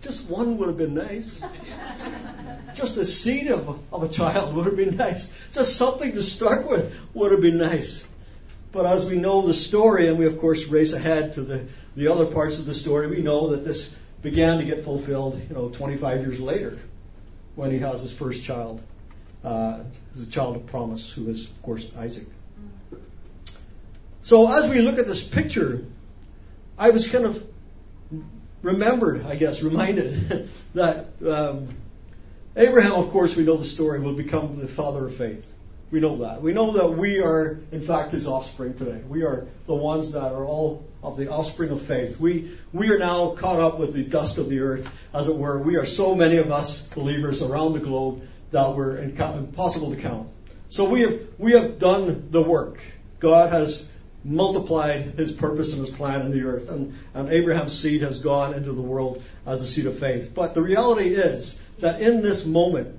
Just 0.00 0.28
one 0.30 0.58
would 0.58 0.68
have 0.68 0.78
been 0.78 0.94
nice. 0.94 1.38
Just 2.74 2.94
the 2.94 3.04
seed 3.04 3.48
of, 3.50 3.80
of 3.92 4.02
a 4.02 4.08
child 4.08 4.54
would 4.54 4.66
have 4.66 4.76
been 4.76 4.96
nice. 4.96 5.32
Just 5.52 5.76
something 5.76 6.12
to 6.12 6.22
start 6.22 6.68
with 6.68 6.96
would 7.14 7.32
have 7.32 7.40
been 7.40 7.58
nice. 7.58 8.06
But 8.72 8.86
as 8.86 9.08
we 9.08 9.16
know 9.16 9.42
the 9.42 9.54
story, 9.54 10.08
and 10.08 10.18
we 10.18 10.26
of 10.26 10.38
course 10.38 10.66
race 10.68 10.92
ahead 10.92 11.34
to 11.34 11.42
the, 11.42 11.66
the 11.96 12.08
other 12.08 12.26
parts 12.26 12.60
of 12.60 12.66
the 12.66 12.74
story, 12.74 13.08
we 13.08 13.22
know 13.22 13.50
that 13.50 13.64
this 13.64 13.94
began 14.22 14.58
to 14.58 14.64
get 14.64 14.84
fulfilled, 14.84 15.40
you 15.48 15.54
know, 15.54 15.68
25 15.68 16.20
years 16.20 16.40
later 16.40 16.78
when 17.56 17.70
he 17.70 17.78
has 17.78 18.02
his 18.02 18.12
first 18.12 18.44
child, 18.44 18.82
uh, 19.44 19.80
his 20.14 20.28
child 20.28 20.56
of 20.56 20.66
promise, 20.66 21.10
who 21.10 21.28
is, 21.28 21.44
of 21.44 21.62
course, 21.62 21.90
Isaac. 21.96 22.26
So 24.22 24.50
as 24.50 24.68
we 24.68 24.80
look 24.80 24.98
at 24.98 25.06
this 25.06 25.26
picture, 25.26 25.84
I 26.78 26.90
was 26.90 27.08
kind 27.08 27.24
of 27.24 27.46
remembered, 28.62 29.24
I 29.24 29.36
guess, 29.36 29.62
reminded 29.62 30.50
that 30.74 31.06
um, 31.26 31.68
Abraham, 32.56 32.92
of 32.92 33.10
course, 33.10 33.36
we 33.36 33.44
know 33.44 33.56
the 33.56 33.64
story, 33.64 34.00
will 34.00 34.14
become 34.14 34.58
the 34.58 34.68
father 34.68 35.06
of 35.06 35.14
faith. 35.14 35.52
We 35.90 36.00
know 36.00 36.16
that. 36.18 36.42
We 36.42 36.52
know 36.52 36.72
that 36.72 36.90
we 36.90 37.22
are, 37.22 37.58
in 37.72 37.80
fact, 37.80 38.12
his 38.12 38.26
offspring 38.26 38.74
today. 38.74 39.00
We 39.08 39.22
are 39.22 39.46
the 39.66 39.74
ones 39.74 40.12
that 40.12 40.32
are 40.32 40.44
all 40.44 40.84
of 41.02 41.16
the 41.16 41.30
offspring 41.30 41.70
of 41.70 41.80
faith. 41.80 42.20
We, 42.20 42.58
we 42.72 42.90
are 42.90 42.98
now 42.98 43.30
caught 43.30 43.60
up 43.60 43.78
with 43.78 43.94
the 43.94 44.04
dust 44.04 44.36
of 44.36 44.50
the 44.50 44.60
earth, 44.60 44.94
as 45.14 45.28
it 45.28 45.36
were. 45.36 45.58
We 45.58 45.76
are 45.76 45.86
so 45.86 46.14
many 46.14 46.36
of 46.36 46.50
us 46.50 46.86
believers 46.88 47.42
around 47.42 47.72
the 47.72 47.80
globe 47.80 48.22
that 48.50 48.74
we're 48.74 48.98
impossible 48.98 49.94
to 49.94 50.00
count. 50.00 50.28
So 50.68 50.88
we 50.88 51.02
have, 51.02 51.20
we 51.38 51.52
have 51.52 51.78
done 51.78 52.28
the 52.30 52.42
work. 52.42 52.78
God 53.20 53.52
has 53.52 53.88
multiplied 54.24 55.14
his 55.16 55.32
purpose 55.32 55.72
and 55.72 55.86
his 55.86 55.94
plan 55.94 56.22
in 56.26 56.32
the 56.32 56.42
earth, 56.42 56.68
and, 56.68 56.98
and 57.14 57.28
Abraham's 57.30 57.78
seed 57.78 58.02
has 58.02 58.20
gone 58.20 58.54
into 58.54 58.72
the 58.72 58.82
world 58.82 59.22
as 59.46 59.62
a 59.62 59.66
seed 59.66 59.86
of 59.86 59.98
faith. 59.98 60.32
But 60.34 60.54
the 60.54 60.62
reality 60.62 61.14
is 61.14 61.58
that 61.78 62.02
in 62.02 62.22
this 62.22 62.44
moment, 62.44 62.97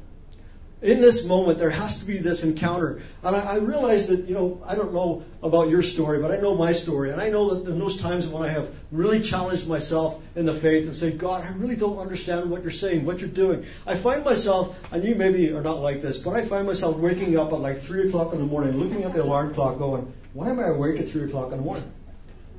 in 0.81 1.01
this 1.01 1.25
moment, 1.25 1.59
there 1.59 1.69
has 1.69 1.99
to 1.99 2.05
be 2.05 2.19
this 2.19 2.45
encounter. 2.45 3.01
And 3.21 3.35
I, 3.35 3.55
I 3.55 3.57
realize 3.57 4.07
that, 4.07 4.29
you 4.29 4.33
know, 4.33 4.61
I 4.65 4.75
don't 4.75 4.93
know 4.93 5.25
about 5.43 5.67
your 5.67 5.83
story, 5.83 6.21
but 6.21 6.31
I 6.31 6.37
know 6.37 6.55
my 6.55 6.71
story. 6.71 7.11
And 7.11 7.19
I 7.19 7.29
know 7.29 7.53
that 7.53 7.69
in 7.69 7.79
those 7.79 7.97
times 7.97 8.27
when 8.27 8.43
I 8.43 8.47
have 8.47 8.73
really 8.89 9.19
challenged 9.19 9.67
myself 9.67 10.23
in 10.35 10.45
the 10.45 10.53
faith 10.53 10.85
and 10.85 10.95
say, 10.95 11.11
God, 11.11 11.43
I 11.43 11.51
really 11.57 11.75
don't 11.75 11.97
understand 11.97 12.49
what 12.49 12.61
you're 12.61 12.71
saying, 12.71 13.03
what 13.03 13.19
you're 13.19 13.29
doing. 13.29 13.65
I 13.85 13.95
find 13.95 14.23
myself, 14.23 14.77
and 14.93 15.03
you 15.03 15.15
maybe 15.15 15.51
are 15.51 15.61
not 15.61 15.81
like 15.81 16.01
this, 16.01 16.17
but 16.17 16.31
I 16.31 16.45
find 16.45 16.65
myself 16.65 16.95
waking 16.95 17.37
up 17.37 17.51
at 17.51 17.59
like 17.59 17.79
3 17.79 18.07
o'clock 18.07 18.31
in 18.31 18.39
the 18.39 18.45
morning, 18.45 18.77
looking 18.77 19.03
at 19.03 19.13
the 19.13 19.21
alarm 19.21 19.53
clock 19.53 19.79
going, 19.79 20.13
why 20.33 20.49
am 20.49 20.59
I 20.59 20.67
awake 20.67 20.99
at 21.01 21.09
3 21.09 21.25
o'clock 21.25 21.51
in 21.51 21.57
the 21.57 21.63
morning? 21.63 21.91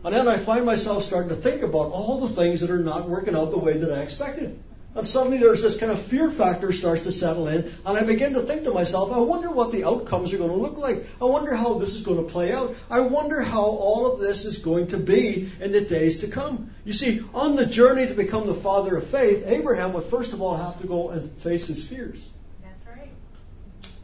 And 0.04 0.14
then 0.14 0.28
I 0.28 0.36
find 0.36 0.66
myself 0.66 1.04
starting 1.04 1.30
to 1.30 1.36
think 1.36 1.62
about 1.62 1.92
all 1.92 2.20
the 2.20 2.28
things 2.28 2.60
that 2.60 2.70
are 2.70 2.78
not 2.78 3.08
working 3.08 3.34
out 3.34 3.50
the 3.50 3.58
way 3.58 3.78
that 3.78 3.92
I 3.92 4.02
expected. 4.02 4.58
And 5.00 5.06
suddenly 5.06 5.38
there's 5.38 5.62
this 5.62 5.78
kind 5.78 5.90
of 5.90 5.98
fear 5.98 6.30
factor 6.30 6.72
starts 6.72 7.04
to 7.04 7.12
settle 7.12 7.48
in, 7.48 7.74
and 7.86 7.96
I 7.96 8.04
begin 8.04 8.34
to 8.34 8.40
think 8.42 8.64
to 8.64 8.70
myself, 8.70 9.10
I 9.10 9.18
wonder 9.20 9.50
what 9.50 9.72
the 9.72 9.84
outcomes 9.84 10.34
are 10.34 10.36
going 10.36 10.50
to 10.50 10.56
look 10.56 10.76
like. 10.76 11.06
I 11.22 11.24
wonder 11.24 11.54
how 11.54 11.78
this 11.78 11.94
is 11.94 12.02
going 12.02 12.18
to 12.18 12.30
play 12.30 12.52
out. 12.52 12.76
I 12.90 13.00
wonder 13.00 13.40
how 13.40 13.62
all 13.62 14.12
of 14.12 14.20
this 14.20 14.44
is 14.44 14.58
going 14.58 14.88
to 14.88 14.98
be 14.98 15.50
in 15.58 15.72
the 15.72 15.80
days 15.80 16.20
to 16.20 16.28
come. 16.28 16.72
You 16.84 16.92
see, 16.92 17.22
on 17.32 17.56
the 17.56 17.64
journey 17.64 18.08
to 18.08 18.12
become 18.12 18.46
the 18.46 18.52
father 18.52 18.98
of 18.98 19.06
faith, 19.06 19.44
Abraham 19.46 19.94
would 19.94 20.04
first 20.04 20.34
of 20.34 20.42
all 20.42 20.54
have 20.54 20.78
to 20.82 20.86
go 20.86 21.08
and 21.08 21.32
face 21.38 21.66
his 21.66 21.82
fears. 21.82 22.28
That's 22.62 22.86
right. 22.86 23.08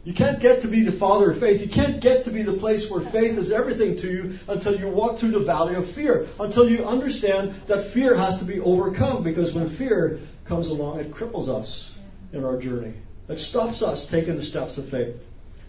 You 0.03 0.15
can't 0.15 0.39
get 0.39 0.61
to 0.61 0.67
be 0.67 0.81
the 0.81 0.91
father 0.91 1.29
of 1.29 1.39
faith. 1.39 1.61
You 1.61 1.69
can't 1.69 2.01
get 2.01 2.23
to 2.23 2.31
be 2.31 2.41
the 2.41 2.53
place 2.53 2.89
where 2.89 3.01
faith 3.01 3.37
is 3.37 3.51
everything 3.51 3.97
to 3.97 4.11
you 4.11 4.39
until 4.47 4.75
you 4.75 4.87
walk 4.87 5.19
through 5.19 5.33
the 5.33 5.41
valley 5.41 5.75
of 5.75 5.87
fear. 5.87 6.27
Until 6.39 6.67
you 6.67 6.85
understand 6.85 7.53
that 7.67 7.85
fear 7.85 8.17
has 8.17 8.39
to 8.39 8.45
be 8.45 8.59
overcome 8.59 9.21
because 9.21 9.53
when 9.53 9.69
fear 9.69 10.21
comes 10.47 10.69
along, 10.69 10.99
it 10.99 11.11
cripples 11.11 11.49
us 11.49 11.95
in 12.33 12.43
our 12.43 12.57
journey. 12.57 12.93
It 13.29 13.39
stops 13.39 13.81
us 13.81 14.07
taking 14.07 14.35
the 14.35 14.43
steps 14.43 14.77
of 14.77 14.89
faith. 14.89 15.23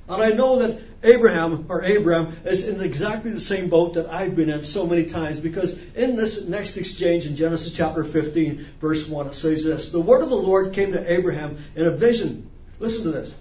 And 0.09 0.23
I 0.23 0.31
know 0.31 0.61
that 0.61 0.81
Abraham 1.03 1.67
or 1.69 1.81
Abram 1.81 2.39
is 2.45 2.67
in 2.67 2.81
exactly 2.81 3.31
the 3.31 3.41
same 3.41 3.69
boat 3.69 3.95
that 3.95 4.09
I've 4.09 4.35
been 4.35 4.49
in 4.49 4.63
so 4.63 4.87
many 4.87 5.05
times 5.05 5.39
because 5.39 5.79
in 5.95 6.17
this 6.17 6.47
next 6.47 6.79
exchange 6.79 7.27
in 7.27 7.37
Genesis 7.37 7.77
chapter 7.77 8.05
15 8.05 8.67
verse 8.81 9.07
1 9.07 9.27
it 9.27 9.35
says 9.35 9.65
this, 9.65 9.93
the 9.93 10.01
word 10.01 10.23
of 10.23 10.31
the 10.31 10.37
Lord 10.37 10.73
came 10.73 10.93
to 10.93 11.13
Abraham 11.13 11.63
in 11.77 11.85
a 11.85 11.91
vision. 11.91 12.51
Listen 12.79 13.05
to 13.05 13.11
this. 13.11 13.35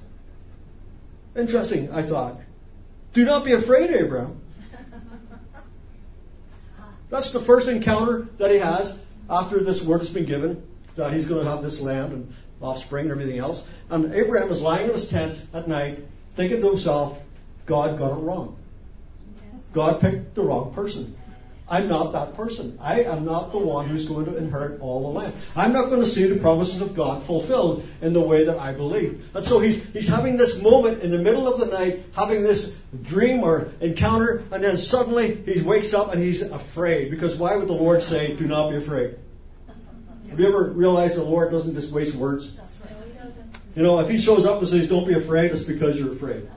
Interesting, 1.37 1.91
I 1.91 2.01
thought. 2.01 2.37
Do 3.13 3.23
not 3.23 3.45
be 3.45 3.53
afraid, 3.53 3.91
Abraham. 3.91 4.41
That's 7.09 7.31
the 7.31 7.39
first 7.39 7.69
encounter 7.69 8.27
that 8.37 8.51
he 8.51 8.57
has 8.57 8.99
after 9.29 9.63
this 9.63 9.83
word 9.83 9.99
has 9.99 10.09
been 10.09 10.25
given, 10.25 10.63
that 10.97 11.13
he's 11.13 11.27
going 11.27 11.43
to 11.43 11.49
have 11.49 11.61
this 11.61 11.79
land 11.79 12.13
and 12.13 12.33
offspring 12.61 13.05
and 13.05 13.11
everything 13.11 13.39
else. 13.39 13.65
And 13.89 14.13
Abraham 14.13 14.51
is 14.51 14.61
lying 14.61 14.87
in 14.87 14.93
his 14.93 15.09
tent 15.09 15.41
at 15.53 15.67
night, 15.67 15.99
thinking 16.33 16.61
to 16.61 16.67
himself, 16.67 17.19
God 17.65 17.97
got 17.97 18.17
it 18.17 18.21
wrong. 18.21 18.57
God 19.73 20.01
picked 20.01 20.35
the 20.35 20.43
wrong 20.43 20.73
person. 20.73 21.15
I'm 21.69 21.89
not 21.89 22.13
that 22.13 22.35
person. 22.35 22.77
I 22.81 23.01
am 23.01 23.25
not 23.25 23.51
the 23.51 23.57
one 23.57 23.87
who's 23.87 24.07
going 24.07 24.25
to 24.25 24.37
inherit 24.37 24.79
all 24.79 25.11
the 25.11 25.19
land. 25.19 25.33
I'm 25.55 25.73
not 25.73 25.89
going 25.89 25.99
to 25.99 26.07
see 26.07 26.25
the 26.25 26.39
promises 26.39 26.81
of 26.81 26.95
God 26.95 27.23
fulfilled 27.23 27.85
in 28.01 28.13
the 28.13 28.21
way 28.21 28.45
that 28.45 28.57
I 28.57 28.71
believe. 28.71 29.29
And 29.35 29.43
so 29.43 29.59
he's, 29.59 29.83
he's 29.91 30.07
having 30.07 30.37
this 30.37 30.61
moment 30.61 31.03
in 31.03 31.11
the 31.11 31.17
middle 31.17 31.51
of 31.51 31.59
the 31.59 31.65
night, 31.65 32.05
having 32.15 32.43
this 32.43 32.73
dream 33.03 33.43
or 33.43 33.69
encounter, 33.81 34.43
and 34.49 34.63
then 34.63 34.77
suddenly 34.77 35.35
he 35.35 35.61
wakes 35.61 35.93
up 35.93 36.13
and 36.13 36.21
he's 36.21 36.41
afraid. 36.41 37.11
Because 37.11 37.35
why 37.35 37.57
would 37.57 37.67
the 37.67 37.73
Lord 37.73 38.01
say, 38.01 38.33
do 38.33 38.47
not 38.47 38.69
be 38.69 38.77
afraid? 38.77 39.15
Have 40.29 40.39
you 40.39 40.47
ever 40.47 40.71
realized 40.71 41.17
the 41.17 41.23
Lord 41.23 41.51
doesn't 41.51 41.73
just 41.73 41.91
waste 41.91 42.15
words? 42.15 42.55
You 43.75 43.83
know, 43.83 43.99
if 43.99 44.09
he 44.09 44.17
shows 44.17 44.45
up 44.45 44.59
and 44.59 44.67
says, 44.67 44.89
don't 44.89 45.07
be 45.07 45.13
afraid, 45.13 45.51
it's 45.51 45.63
because 45.63 45.99
you're 45.99 46.11
afraid. 46.11 46.49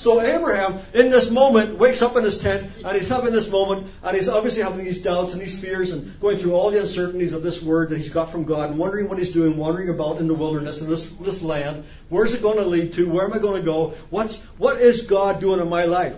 So 0.00 0.22
Abraham, 0.22 0.80
in 0.94 1.10
this 1.10 1.30
moment, 1.30 1.76
wakes 1.76 2.00
up 2.00 2.16
in 2.16 2.24
his 2.24 2.40
tent 2.40 2.70
and 2.82 2.96
he's 2.96 3.10
having 3.10 3.32
this 3.32 3.50
moment 3.50 3.86
and 4.02 4.16
he's 4.16 4.30
obviously 4.30 4.62
having 4.62 4.82
these 4.82 5.02
doubts 5.02 5.34
and 5.34 5.42
these 5.42 5.60
fears 5.60 5.92
and 5.92 6.18
going 6.20 6.38
through 6.38 6.54
all 6.54 6.70
the 6.70 6.80
uncertainties 6.80 7.34
of 7.34 7.42
this 7.42 7.62
word 7.62 7.90
that 7.90 7.98
he's 7.98 8.08
got 8.08 8.30
from 8.30 8.44
God 8.44 8.70
and 8.70 8.78
wondering 8.78 9.10
what 9.10 9.18
he's 9.18 9.32
doing, 9.32 9.58
wandering 9.58 9.90
about 9.90 10.16
in 10.16 10.26
the 10.26 10.32
wilderness 10.32 10.80
in 10.80 10.88
this, 10.88 11.10
this 11.10 11.42
land. 11.42 11.84
Where's 12.08 12.32
it 12.32 12.40
going 12.40 12.56
to 12.56 12.64
lead 12.64 12.94
to? 12.94 13.10
Where 13.10 13.26
am 13.26 13.34
I 13.34 13.38
going 13.38 13.60
to 13.60 13.64
go? 13.64 13.88
What's, 14.08 14.42
what 14.56 14.80
is 14.80 15.02
God 15.02 15.38
doing 15.38 15.60
in 15.60 15.68
my 15.68 15.84
life? 15.84 16.16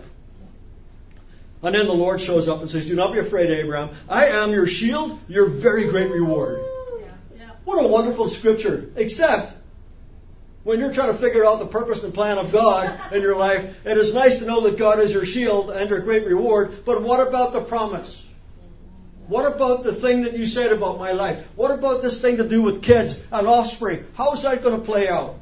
And 1.64 1.75
then 1.75 1.87
the 1.87 1.92
Lord 1.92 2.20
shows 2.20 2.49
up 2.49 2.61
and 2.61 2.70
says, 2.70 2.87
Do 2.87 2.94
not 2.94 3.12
be 3.12 3.18
afraid, 3.18 3.50
Abraham. 3.50 3.90
I 4.08 4.26
am 4.26 4.52
your 4.52 4.68
shield, 4.68 5.18
your 5.28 5.49
very 5.49 5.88
great 5.88 6.11
reward. 6.11 6.61
What 7.64 7.83
a 7.85 7.87
wonderful 7.87 8.28
scripture. 8.28 8.90
Except 8.97 9.54
when 10.64 10.78
you're 10.78 10.92
trying 10.92 11.12
to 11.12 11.19
figure 11.19 11.45
out 11.45 11.59
the 11.59 11.66
purpose 11.66 12.04
and 12.04 12.14
plan 12.14 12.38
of 12.38 12.52
God 12.52 13.12
in 13.12 13.23
your 13.23 13.37
life, 13.37 13.85
it 13.85 13.97
is 13.97 14.14
nice 14.14 14.38
to 14.38 14.47
know 14.47 14.61
that 14.62 14.78
God 14.78 15.00
is 15.00 15.12
your 15.12 15.25
shield 15.25 15.71
and 15.71 15.90
your 15.90 16.00
great 16.00 16.26
reward, 16.26 16.85
but 16.85 17.02
what 17.02 17.26
about 17.26 17.52
the 17.52 17.61
promise? 17.61 18.25
What 19.26 19.57
about 19.57 19.83
the 19.83 19.92
thing 19.92 20.23
that 20.23 20.35
you 20.35 20.47
said 20.47 20.73
about 20.73 20.99
my 20.99 21.12
life? 21.12 21.49
What 21.57 21.71
about 21.71 22.02
this 22.02 22.21
thing 22.21 22.37
to 22.37 22.49
do 22.49 22.62
with 22.62 22.83
kids 22.83 23.21
and 23.33 23.47
offspring? 23.47 24.07
How 24.14 24.33
is 24.33 24.42
that 24.42 24.62
going 24.62 24.78
to 24.78 24.85
play 24.85 25.09
out? 25.09 25.37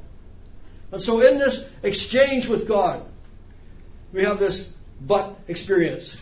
And 0.93 1.00
so 1.00 1.21
in 1.21 1.39
this 1.39 1.69
exchange 1.83 2.49
with 2.49 2.69
God, 2.69 3.05
we 4.12 4.25
have 4.25 4.39
this 4.39 4.73
but 5.00 5.39
experience. 5.49 6.17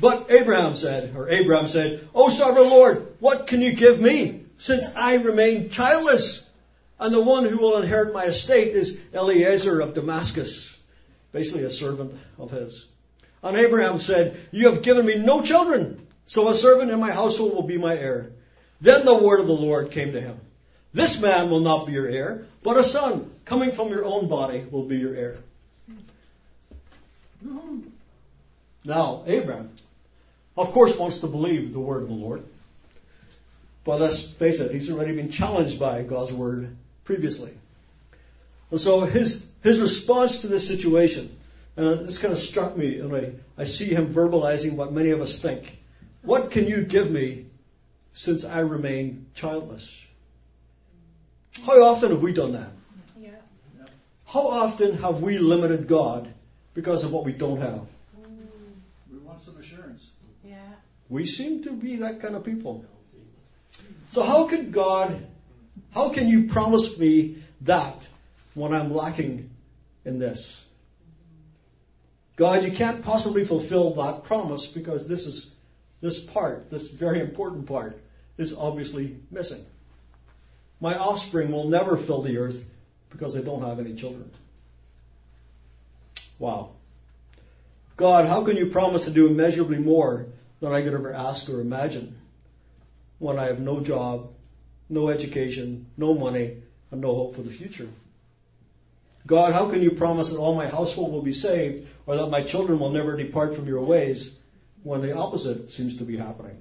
But 0.00 0.30
Abraham 0.30 0.76
said, 0.76 1.14
or 1.14 1.28
Abraham 1.28 1.68
said, 1.68 2.06
O 2.14 2.28
sovereign 2.28 2.68
Lord, 2.68 3.14
what 3.20 3.46
can 3.46 3.60
you 3.60 3.74
give 3.74 4.00
me 4.00 4.44
since 4.58 4.86
I 4.94 5.14
remain 5.14 5.70
childless? 5.70 6.46
And 7.00 7.14
the 7.14 7.20
one 7.20 7.44
who 7.44 7.58
will 7.58 7.78
inherit 7.78 8.12
my 8.12 8.24
estate 8.24 8.74
is 8.74 9.00
Eliezer 9.14 9.80
of 9.80 9.94
Damascus, 9.94 10.76
basically 11.32 11.62
a 11.62 11.70
servant 11.70 12.12
of 12.38 12.50
his. 12.50 12.86
And 13.42 13.56
Abraham 13.56 14.00
said, 14.00 14.38
You 14.50 14.68
have 14.68 14.82
given 14.82 15.06
me 15.06 15.16
no 15.16 15.42
children, 15.42 16.06
so 16.26 16.48
a 16.48 16.54
servant 16.54 16.90
in 16.90 16.98
my 16.98 17.12
household 17.12 17.54
will 17.54 17.62
be 17.62 17.78
my 17.78 17.96
heir. 17.96 18.32
Then 18.80 19.04
the 19.04 19.16
word 19.16 19.40
of 19.40 19.46
the 19.46 19.52
Lord 19.52 19.92
came 19.92 20.12
to 20.12 20.20
him. 20.20 20.38
This 20.92 21.20
man 21.20 21.50
will 21.50 21.60
not 21.60 21.86
be 21.86 21.92
your 21.92 22.08
heir, 22.08 22.46
but 22.64 22.76
a 22.76 22.84
son 22.84 23.30
coming 23.44 23.72
from 23.72 23.90
your 23.90 24.04
own 24.04 24.28
body 24.28 24.64
will 24.70 24.84
be 24.84 24.96
your 24.96 25.14
heir. 25.14 25.38
Now, 28.84 29.22
Abraham, 29.26 29.70
of 30.56 30.72
course, 30.72 30.98
wants 30.98 31.18
to 31.18 31.28
believe 31.28 31.72
the 31.72 31.80
word 31.80 32.02
of 32.02 32.08
the 32.08 32.14
Lord. 32.14 32.42
But 33.84 34.00
let's 34.00 34.26
face 34.26 34.60
it, 34.60 34.72
he's 34.72 34.90
already 34.90 35.14
been 35.14 35.30
challenged 35.30 35.78
by 35.78 36.02
God's 36.02 36.32
word 36.32 36.76
previously. 37.04 37.52
And 38.70 38.80
so 38.80 39.00
his, 39.00 39.48
his 39.62 39.80
response 39.80 40.42
to 40.42 40.48
this 40.48 40.66
situation, 40.68 41.34
and 41.76 42.06
this 42.06 42.18
kind 42.18 42.32
of 42.32 42.38
struck 42.38 42.76
me, 42.76 42.98
and 42.98 43.14
I, 43.14 43.32
I 43.56 43.64
see 43.64 43.86
him 43.86 44.12
verbalizing 44.12 44.76
what 44.76 44.92
many 44.92 45.10
of 45.10 45.20
us 45.20 45.40
think. 45.40 45.78
What 46.22 46.50
can 46.50 46.66
you 46.66 46.82
give 46.82 47.10
me 47.10 47.46
since 48.12 48.44
I 48.44 48.60
remain 48.60 49.26
childless? 49.34 50.04
How 51.64 51.82
often 51.82 52.10
have 52.10 52.20
we 52.20 52.32
done 52.32 52.52
that? 52.52 52.70
Yeah. 53.18 53.30
How 54.26 54.48
often 54.48 54.98
have 54.98 55.20
we 55.20 55.38
limited 55.38 55.86
God 55.88 56.28
because 56.74 57.04
of 57.04 57.12
what 57.12 57.24
we 57.24 57.32
don't 57.32 57.60
have? 57.60 57.86
Mm. 58.20 58.48
We 59.10 59.18
want 59.18 59.40
some 59.40 59.56
assurance. 59.56 60.10
Yeah. 60.44 60.56
We 61.08 61.26
seem 61.26 61.62
to 61.64 61.72
be 61.72 61.96
that 61.96 62.20
kind 62.20 62.36
of 62.36 62.44
people. 62.44 62.84
So 64.10 64.22
how 64.22 64.46
could 64.48 64.72
God 64.72 65.26
how 65.92 66.10
can 66.10 66.28
you 66.28 66.46
promise 66.46 66.98
me 66.98 67.42
that 67.62 68.06
when 68.54 68.72
I'm 68.72 68.94
lacking 68.94 69.50
in 70.04 70.18
this? 70.18 70.64
God, 72.36 72.62
you 72.62 72.70
can't 72.70 73.04
possibly 73.04 73.44
fulfill 73.44 73.94
that 73.94 74.24
promise 74.24 74.66
because 74.66 75.08
this 75.08 75.26
is, 75.26 75.50
this 76.00 76.24
part, 76.24 76.70
this 76.70 76.90
very 76.90 77.20
important 77.20 77.66
part, 77.66 78.00
is 78.36 78.56
obviously 78.56 79.16
missing. 79.30 79.64
My 80.80 80.96
offspring 80.96 81.50
will 81.50 81.68
never 81.68 81.96
fill 81.96 82.22
the 82.22 82.38
earth 82.38 82.64
because 83.10 83.36
I 83.36 83.40
don't 83.40 83.62
have 83.62 83.80
any 83.80 83.94
children. 83.94 84.30
Wow. 86.38 86.70
God, 87.96 88.26
how 88.26 88.44
can 88.44 88.56
you 88.56 88.66
promise 88.66 89.06
to 89.06 89.10
do 89.10 89.26
immeasurably 89.26 89.78
more 89.78 90.26
than 90.60 90.72
I 90.72 90.82
could 90.82 90.94
ever 90.94 91.12
ask 91.12 91.48
or 91.50 91.60
imagine 91.60 92.17
when 93.18 93.38
I 93.38 93.46
have 93.46 93.60
no 93.60 93.80
job, 93.80 94.30
no 94.88 95.08
education, 95.08 95.86
no 95.96 96.14
money, 96.14 96.62
and 96.90 97.00
no 97.00 97.14
hope 97.14 97.34
for 97.34 97.42
the 97.42 97.50
future. 97.50 97.88
God, 99.26 99.52
how 99.52 99.68
can 99.68 99.82
you 99.82 99.90
promise 99.90 100.30
that 100.30 100.38
all 100.38 100.54
my 100.54 100.66
household 100.66 101.12
will 101.12 101.22
be 101.22 101.32
saved 101.32 101.86
or 102.06 102.16
that 102.16 102.28
my 102.28 102.42
children 102.42 102.78
will 102.78 102.90
never 102.90 103.16
depart 103.16 103.54
from 103.54 103.66
your 103.66 103.82
ways 103.82 104.34
when 104.82 105.02
the 105.02 105.14
opposite 105.14 105.70
seems 105.70 105.98
to 105.98 106.04
be 106.04 106.16
happening? 106.16 106.56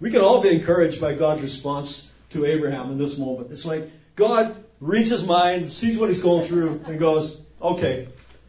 We 0.00 0.10
can 0.10 0.22
all 0.22 0.40
be 0.40 0.48
encouraged 0.48 1.00
by 1.00 1.14
God's 1.14 1.42
response 1.42 2.10
to 2.30 2.46
Abraham 2.46 2.90
in 2.90 2.98
this 2.98 3.18
moment. 3.18 3.52
It's 3.52 3.66
like 3.66 3.90
God 4.16 4.56
reads 4.80 5.10
his 5.10 5.24
mind, 5.24 5.70
sees 5.70 5.98
what 5.98 6.08
he's 6.08 6.22
going 6.22 6.46
through, 6.46 6.82
and 6.86 6.98
goes, 6.98 7.40
okay, 7.60 8.08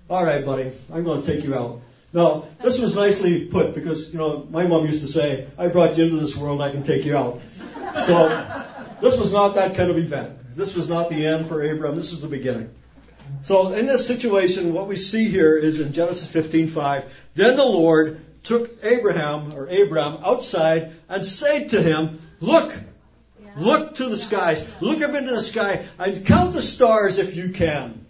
all 0.10 0.24
right, 0.24 0.44
buddy, 0.44 0.72
I'm 0.92 1.04
going 1.04 1.22
to 1.22 1.32
take 1.32 1.44
you 1.44 1.54
out. 1.54 1.82
Now, 2.14 2.46
this 2.62 2.80
was 2.80 2.94
nicely 2.94 3.46
put 3.46 3.74
because, 3.74 4.12
you 4.12 4.20
know, 4.20 4.46
my 4.50 4.68
mom 4.68 4.86
used 4.86 5.02
to 5.02 5.08
say, 5.08 5.48
I 5.58 5.68
brought 5.68 5.98
you 5.98 6.06
into 6.06 6.18
this 6.18 6.36
world, 6.36 6.62
I 6.62 6.70
can 6.70 6.84
take 6.84 7.06
you 7.06 7.16
out. 7.16 7.42
So, 8.04 8.28
this 9.02 9.18
was 9.18 9.32
not 9.32 9.56
that 9.56 9.76
kind 9.76 9.90
of 9.90 9.98
event. 9.98 10.56
This 10.56 10.76
was 10.76 10.90
not 10.90 11.10
the 11.10 11.26
end 11.26 11.48
for 11.48 11.64
Abraham. 11.64 11.96
This 11.96 12.12
is 12.12 12.22
the 12.22 12.28
beginning. 12.28 12.70
So, 13.44 13.72
in 13.72 13.86
this 13.86 14.06
situation, 14.06 14.74
what 14.74 14.88
we 14.88 14.98
see 14.98 15.30
here 15.30 15.56
is 15.56 15.80
in 15.80 15.94
Genesis 15.94 16.28
15:5. 16.28 17.06
Then 17.34 17.56
the 17.56 17.66
Lord 17.66 18.20
took 18.44 18.84
Abraham 18.84 19.54
or 19.54 19.68
Abram 19.68 20.18
outside 20.24 20.92
and 21.08 21.26
said 21.26 21.70
to 21.70 21.82
him, 21.82 22.20
"Look, 22.42 22.74
look 23.58 23.96
to 23.96 24.10
the 24.10 24.18
skies. 24.18 24.66
Look 24.82 25.02
up 25.02 25.16
into 25.16 25.32
the 25.32 25.42
sky 25.42 25.86
and 25.98 26.26
count 26.26 26.54
the 26.54 26.62
stars 26.62 27.20
if 27.20 27.38
you 27.38 27.50
can. 27.50 28.06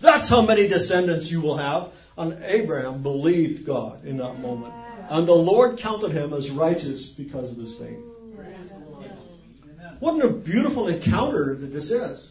That's 0.00 0.28
how 0.28 0.42
many 0.42 0.66
descendants 0.66 1.30
you 1.30 1.42
will 1.42 1.58
have." 1.58 1.88
And 2.16 2.42
Abraham 2.44 3.02
believed 3.02 3.66
God 3.66 4.04
in 4.04 4.18
that 4.18 4.38
moment. 4.38 4.72
And 5.08 5.26
the 5.26 5.34
Lord 5.34 5.78
counted 5.78 6.12
him 6.12 6.32
as 6.32 6.50
righteous 6.50 7.06
because 7.06 7.50
of 7.50 7.58
his 7.58 7.74
faith. 7.74 7.98
What 10.00 10.24
a 10.24 10.28
beautiful 10.28 10.88
encounter 10.88 11.54
that 11.54 11.72
this 11.72 11.90
is. 11.90 12.30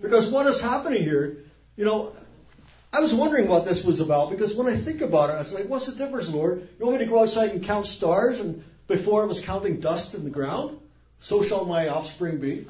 Because 0.00 0.30
what 0.30 0.46
is 0.46 0.60
happening 0.60 1.02
here, 1.02 1.38
you 1.76 1.84
know, 1.84 2.12
I 2.92 3.00
was 3.00 3.12
wondering 3.12 3.48
what 3.48 3.64
this 3.64 3.84
was 3.84 4.00
about 4.00 4.30
because 4.30 4.54
when 4.54 4.66
I 4.66 4.76
think 4.76 5.00
about 5.02 5.30
it, 5.30 5.34
I 5.34 5.38
was 5.38 5.52
like, 5.52 5.66
what's 5.66 5.86
the 5.86 5.96
difference, 5.96 6.30
Lord? 6.30 6.66
You 6.78 6.86
want 6.86 6.98
me 6.98 7.04
to 7.04 7.10
go 7.10 7.20
outside 7.20 7.50
and 7.50 7.62
count 7.62 7.86
stars 7.86 8.40
and 8.40 8.64
before 8.86 9.22
I 9.22 9.26
was 9.26 9.40
counting 9.40 9.80
dust 9.80 10.14
in 10.14 10.24
the 10.24 10.30
ground? 10.30 10.78
So 11.18 11.42
shall 11.42 11.64
my 11.64 11.88
offspring 11.88 12.38
be. 12.38 12.66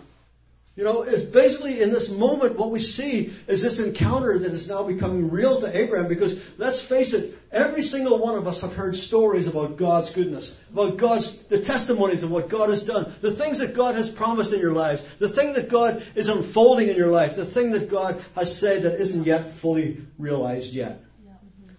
You 0.79 0.85
know, 0.85 1.03
it's 1.03 1.25
basically 1.25 1.83
in 1.83 1.91
this 1.91 2.09
moment 2.09 2.57
what 2.57 2.71
we 2.71 2.79
see 2.79 3.35
is 3.49 3.63
this 3.63 3.81
encounter 3.81 4.39
that 4.39 4.53
is 4.53 4.69
now 4.69 4.85
becoming 4.85 5.29
real 5.29 5.61
to 5.61 5.77
Abraham 5.77 6.07
because 6.07 6.41
let's 6.57 6.81
face 6.81 7.15
it, 7.15 7.37
every 7.51 7.83
single 7.83 8.19
one 8.19 8.37
of 8.37 8.47
us 8.47 8.61
have 8.61 8.77
heard 8.77 8.95
stories 8.95 9.49
about 9.49 9.77
God's 9.77 10.15
goodness, 10.15 10.57
about 10.73 10.97
God's, 10.97 11.37
the 11.47 11.61
testimonies 11.61 12.23
of 12.23 12.31
what 12.31 12.49
God 12.49 12.69
has 12.69 12.85
done, 12.85 13.13
the 13.21 13.33
things 13.33 13.59
that 13.59 13.75
God 13.75 13.97
has 13.97 14.09
promised 14.09 14.53
in 14.53 14.61
your 14.61 14.73
lives, 14.73 15.05
the 15.19 15.29
thing 15.29 15.55
that 15.55 15.69
God 15.69 16.01
is 16.15 16.29
unfolding 16.29 16.89
in 16.89 16.95
your 16.95 17.11
life, 17.11 17.35
the 17.35 17.45
thing 17.45 17.73
that 17.73 17.91
God 17.91 18.23
has 18.37 18.57
said 18.57 18.85
that 18.85 19.01
isn't 19.01 19.25
yet 19.25 19.55
fully 19.55 20.07
realized 20.17 20.75
yet. 20.75 21.03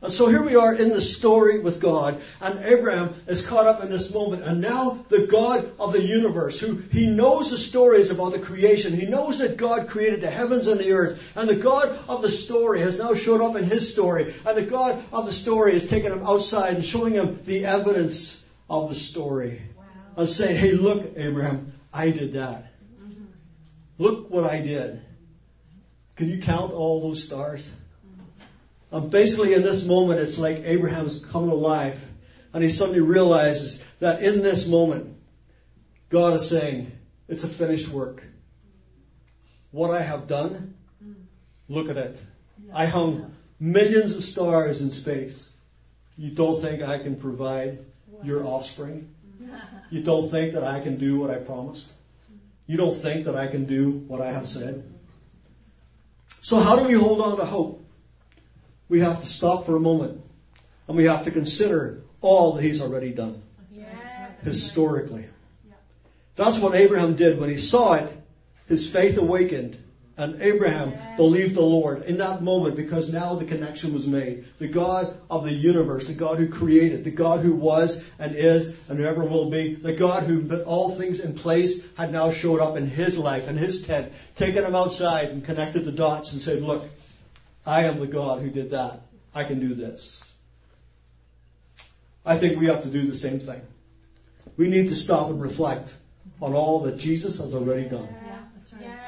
And 0.01 0.13
so 0.13 0.29
here 0.29 0.41
we 0.41 0.55
are 0.55 0.73
in 0.73 0.89
the 0.89 1.01
story 1.01 1.59
with 1.59 1.81
God, 1.81 2.21
and 2.39 2.63
Abraham 2.63 3.15
is 3.27 3.45
caught 3.45 3.67
up 3.67 3.83
in 3.83 3.89
this 3.89 4.13
moment, 4.13 4.43
and 4.43 4.61
now 4.61 5.03
the 5.09 5.27
God 5.27 5.69
of 5.77 5.91
the 5.91 6.01
universe, 6.01 6.57
who 6.57 6.75
he 6.75 7.07
knows 7.07 7.51
the 7.51 7.57
stories 7.57 8.09
about 8.09 8.31
the 8.31 8.39
creation, 8.39 8.93
he 8.93 9.07
knows 9.07 9.39
that 9.39 9.57
God 9.57 9.89
created 9.89 10.21
the 10.21 10.29
heavens 10.29 10.67
and 10.67 10.79
the 10.79 10.93
earth, 10.93 11.33
and 11.35 11.49
the 11.49 11.57
God 11.57 11.99
of 12.07 12.21
the 12.21 12.29
story 12.29 12.79
has 12.79 12.97
now 12.97 13.13
showed 13.13 13.41
up 13.41 13.57
in 13.57 13.65
his 13.65 13.91
story, 13.91 14.33
and 14.45 14.57
the 14.57 14.63
God 14.63 15.03
of 15.11 15.25
the 15.25 15.33
story 15.33 15.73
has 15.73 15.89
taken 15.89 16.13
him 16.13 16.25
outside 16.25 16.75
and 16.75 16.85
showing 16.85 17.15
him 17.15 17.39
the 17.43 17.65
evidence 17.65 18.45
of 18.69 18.87
the 18.87 18.95
story, 18.95 19.61
wow. 19.77 19.83
and 20.15 20.29
saying, 20.29 20.55
"Hey, 20.55 20.71
look, 20.71 21.11
Abraham, 21.17 21.73
I 21.93 22.11
did 22.11 22.33
that. 22.33 22.71
Mm-hmm. 23.03 23.25
Look 23.97 24.29
what 24.29 24.45
I 24.45 24.61
did. 24.61 25.01
Can 26.15 26.29
you 26.29 26.41
count 26.41 26.71
all 26.71 27.01
those 27.01 27.21
stars?" 27.21 27.69
Um, 28.91 29.09
basically, 29.09 29.53
in 29.53 29.61
this 29.61 29.85
moment, 29.85 30.19
it's 30.19 30.39
like 30.39 30.63
Abraham's 30.65 31.23
coming 31.23 31.51
alive, 31.51 32.03
and 32.53 32.63
he 32.63 32.69
suddenly 32.69 33.01
realizes 33.01 33.83
that 33.99 34.23
in 34.23 34.41
this 34.41 34.67
moment, 34.67 35.15
God 36.09 36.33
is 36.33 36.49
saying, 36.49 36.91
"It's 37.27 37.43
a 37.43 37.47
finished 37.47 37.89
work. 37.89 38.23
What 39.71 39.91
I 39.91 40.01
have 40.01 40.27
done, 40.27 40.73
look 41.67 41.89
at 41.89 41.97
it. 41.97 42.19
I 42.73 42.87
hung 42.87 43.35
millions 43.59 44.15
of 44.15 44.23
stars 44.23 44.81
in 44.81 44.89
space. 44.89 45.47
You 46.17 46.31
don't 46.31 46.59
think 46.59 46.81
I 46.81 46.97
can 46.97 47.15
provide 47.15 47.79
your 48.23 48.45
offspring? 48.45 49.13
You 49.91 50.01
don't 50.01 50.29
think 50.29 50.53
that 50.53 50.63
I 50.63 50.79
can 50.79 50.97
do 50.97 51.19
what 51.19 51.29
I 51.29 51.37
promised? 51.37 51.87
You 52.65 52.77
don't 52.77 52.95
think 52.95 53.25
that 53.25 53.35
I 53.35 53.47
can 53.47 53.65
do 53.65 53.91
what 53.91 54.21
I 54.21 54.31
have 54.31 54.47
said? 54.47 54.83
So 56.41 56.59
how 56.59 56.77
do 56.77 56.87
we 56.87 56.93
hold 56.93 57.21
on 57.21 57.37
to 57.37 57.45
hope? 57.45 57.78
We 58.89 58.99
have 58.99 59.21
to 59.21 59.27
stop 59.27 59.65
for 59.65 59.75
a 59.75 59.79
moment 59.79 60.21
and 60.87 60.97
we 60.97 61.05
have 61.05 61.23
to 61.23 61.31
consider 61.31 62.01
all 62.21 62.53
that 62.53 62.63
he's 62.63 62.81
already 62.81 63.11
done 63.11 63.41
yes. 63.71 63.87
historically. 64.43 65.25
That's 66.35 66.59
what 66.59 66.73
Abraham 66.73 67.15
did 67.15 67.39
when 67.39 67.49
he 67.49 67.57
saw 67.57 67.93
it. 67.93 68.11
His 68.67 68.91
faith 68.91 69.17
awakened 69.17 69.77
and 70.19 70.41
Abraham 70.41 70.93
believed 71.15 71.55
the 71.55 71.61
Lord 71.61 72.03
in 72.03 72.17
that 72.17 72.41
moment 72.41 72.75
because 72.75 73.11
now 73.11 73.35
the 73.35 73.45
connection 73.45 73.93
was 73.93 74.05
made. 74.05 74.45
The 74.57 74.67
God 74.67 75.17
of 75.29 75.45
the 75.45 75.53
universe, 75.53 76.07
the 76.07 76.13
God 76.13 76.37
who 76.37 76.49
created, 76.49 77.05
the 77.05 77.11
God 77.11 77.39
who 77.39 77.55
was 77.55 78.03
and 78.19 78.35
is 78.35 78.77
and 78.89 78.99
ever 78.99 79.23
will 79.23 79.49
be, 79.49 79.75
the 79.75 79.93
God 79.93 80.23
who 80.23 80.43
put 80.43 80.65
all 80.65 80.89
things 80.89 81.21
in 81.21 81.35
place 81.35 81.85
had 81.95 82.11
now 82.11 82.31
showed 82.31 82.59
up 82.59 82.75
in 82.75 82.85
his 82.85 83.17
life, 83.17 83.47
in 83.47 83.55
his 83.55 83.87
tent, 83.87 84.11
taken 84.35 84.65
him 84.65 84.75
outside 84.75 85.29
and 85.29 85.45
connected 85.45 85.85
the 85.85 85.91
dots 85.93 86.33
and 86.33 86.41
said, 86.41 86.61
look, 86.61 86.83
I 87.65 87.83
am 87.83 87.99
the 87.99 88.07
God 88.07 88.41
who 88.41 88.49
did 88.49 88.71
that. 88.71 89.01
I 89.33 89.43
can 89.43 89.59
do 89.59 89.73
this. 89.73 90.23
I 92.25 92.37
think 92.37 92.59
we 92.59 92.67
have 92.67 92.83
to 92.83 92.89
do 92.89 93.05
the 93.05 93.15
same 93.15 93.39
thing. 93.39 93.61
We 94.57 94.69
need 94.69 94.89
to 94.89 94.95
stop 94.95 95.29
and 95.29 95.41
reflect 95.41 95.93
on 96.41 96.53
all 96.53 96.81
that 96.81 96.97
Jesus 96.97 97.39
has 97.39 97.53
already 97.53 97.87
done. 97.87 98.07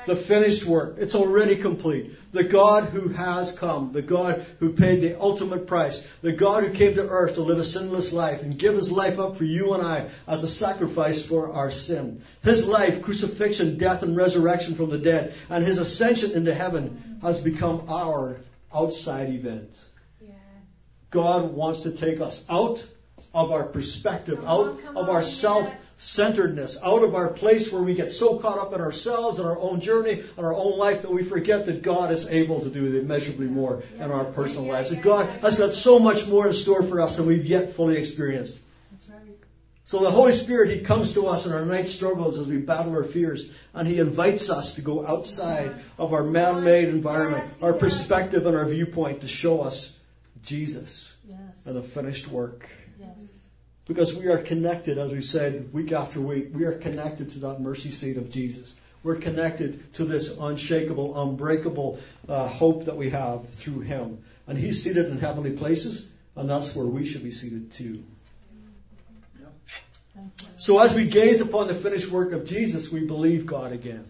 The 0.05 0.15
finished 0.15 0.65
work. 0.65 0.95
It's 0.97 1.13
already 1.13 1.55
complete. 1.55 2.17
The 2.31 2.43
God 2.43 2.85
who 2.85 3.09
has 3.09 3.57
come. 3.57 3.91
The 3.91 4.01
God 4.01 4.43
who 4.59 4.73
paid 4.73 5.01
the 5.01 5.19
ultimate 5.19 5.67
price. 5.67 6.07
The 6.21 6.31
God 6.31 6.63
who 6.63 6.73
came 6.73 6.95
to 6.95 7.07
earth 7.07 7.35
to 7.35 7.41
live 7.41 7.59
a 7.59 7.63
sinless 7.63 8.11
life 8.11 8.41
and 8.41 8.57
give 8.57 8.73
his 8.73 8.91
life 8.91 9.19
up 9.19 9.37
for 9.37 9.43
you 9.43 9.73
and 9.73 9.83
I 9.83 10.09
as 10.27 10.43
a 10.43 10.47
sacrifice 10.47 11.23
for 11.23 11.53
our 11.53 11.69
sin. 11.69 12.23
His 12.43 12.65
life, 12.65 13.03
crucifixion, 13.03 13.77
death, 13.77 14.01
and 14.01 14.15
resurrection 14.15 14.73
from 14.73 14.89
the 14.89 14.97
dead, 14.97 15.35
and 15.49 15.63
his 15.63 15.77
ascension 15.77 16.31
into 16.31 16.53
heaven 16.53 17.10
has 17.21 17.41
become 17.41 17.85
our 17.89 18.39
outside 18.73 19.29
event. 19.29 19.77
Yes. 20.21 20.31
God 21.09 21.53
wants 21.53 21.81
to 21.81 21.91
take 21.91 22.19
us 22.19 22.43
out 22.49 22.85
of 23.33 23.51
our 23.51 23.63
perspective, 23.63 24.39
come 24.39 24.47
out 24.47 24.79
on, 24.87 24.97
of 24.97 25.09
our 25.09 25.21
self 25.21 25.73
centeredness, 25.97 26.79
out 26.83 27.03
of 27.03 27.13
our 27.13 27.27
place 27.27 27.71
where 27.71 27.83
we 27.83 27.93
get 27.93 28.11
so 28.11 28.39
caught 28.39 28.57
up 28.57 28.73
in 28.73 28.81
ourselves 28.81 29.37
and 29.37 29.47
our 29.47 29.57
own 29.57 29.79
journey 29.79 30.23
and 30.35 30.45
our 30.45 30.53
own 30.53 30.77
life 30.77 31.03
that 31.03 31.11
we 31.11 31.23
forget 31.23 31.67
that 31.67 31.83
God 31.83 32.11
is 32.11 32.27
able 32.27 32.61
to 32.61 32.69
do 32.69 32.97
immeasurably 32.97 33.45
more 33.45 33.83
yeah. 33.95 34.05
in 34.05 34.11
our 34.11 34.25
personal 34.25 34.65
yeah, 34.65 34.73
lives. 34.73 34.89
That 34.89 35.03
God 35.03 35.27
has 35.41 35.59
got 35.59 35.73
so 35.73 35.99
much 35.99 36.27
more 36.27 36.47
in 36.47 36.53
store 36.53 36.81
for 36.81 37.01
us 37.01 37.17
than 37.17 37.27
we've 37.27 37.45
yet 37.45 37.73
fully 37.73 37.97
experienced. 37.97 38.57
So 39.91 39.99
the 39.99 40.09
Holy 40.09 40.31
Spirit, 40.31 40.71
He 40.71 40.79
comes 40.79 41.15
to 41.15 41.27
us 41.27 41.45
in 41.45 41.51
our 41.51 41.65
night 41.65 41.89
struggles 41.89 42.39
as 42.39 42.47
we 42.47 42.59
battle 42.59 42.93
our 42.93 43.03
fears, 43.03 43.51
and 43.73 43.85
He 43.85 43.99
invites 43.99 44.49
us 44.49 44.75
to 44.75 44.81
go 44.81 45.05
outside 45.05 45.75
of 45.97 46.13
our 46.13 46.23
man-made 46.23 46.87
environment, 46.87 47.51
our 47.61 47.73
perspective 47.73 48.45
and 48.45 48.55
our 48.55 48.65
viewpoint 48.65 49.19
to 49.19 49.27
show 49.27 49.59
us 49.59 49.93
Jesus 50.43 51.13
and 51.65 51.75
the 51.75 51.81
finished 51.81 52.29
work. 52.29 52.69
Because 53.85 54.15
we 54.15 54.29
are 54.29 54.37
connected, 54.37 54.97
as 54.97 55.11
we 55.11 55.21
said 55.21 55.73
week 55.73 55.91
after 55.91 56.21
week, 56.21 56.51
we 56.53 56.63
are 56.63 56.77
connected 56.77 57.31
to 57.31 57.39
that 57.39 57.59
mercy 57.59 57.91
seat 57.91 58.15
of 58.15 58.31
Jesus. 58.31 58.79
We're 59.03 59.17
connected 59.17 59.93
to 59.95 60.05
this 60.05 60.37
unshakable, 60.39 61.21
unbreakable 61.21 61.99
uh, 62.29 62.47
hope 62.47 62.85
that 62.85 62.95
we 62.95 63.09
have 63.09 63.49
through 63.49 63.81
Him. 63.81 64.23
And 64.47 64.57
He's 64.57 64.81
seated 64.81 65.07
in 65.07 65.17
heavenly 65.17 65.51
places, 65.51 66.07
and 66.37 66.49
that's 66.49 66.73
where 66.73 66.85
we 66.85 67.03
should 67.03 67.23
be 67.23 67.31
seated 67.31 67.73
too. 67.73 68.05
So 70.57 70.79
as 70.79 70.93
we 70.93 71.05
gaze 71.05 71.41
upon 71.41 71.67
the 71.67 71.73
finished 71.73 72.09
work 72.09 72.33
of 72.33 72.45
Jesus, 72.45 72.91
we 72.91 73.05
believe 73.05 73.45
God 73.45 73.71
again. 73.71 74.05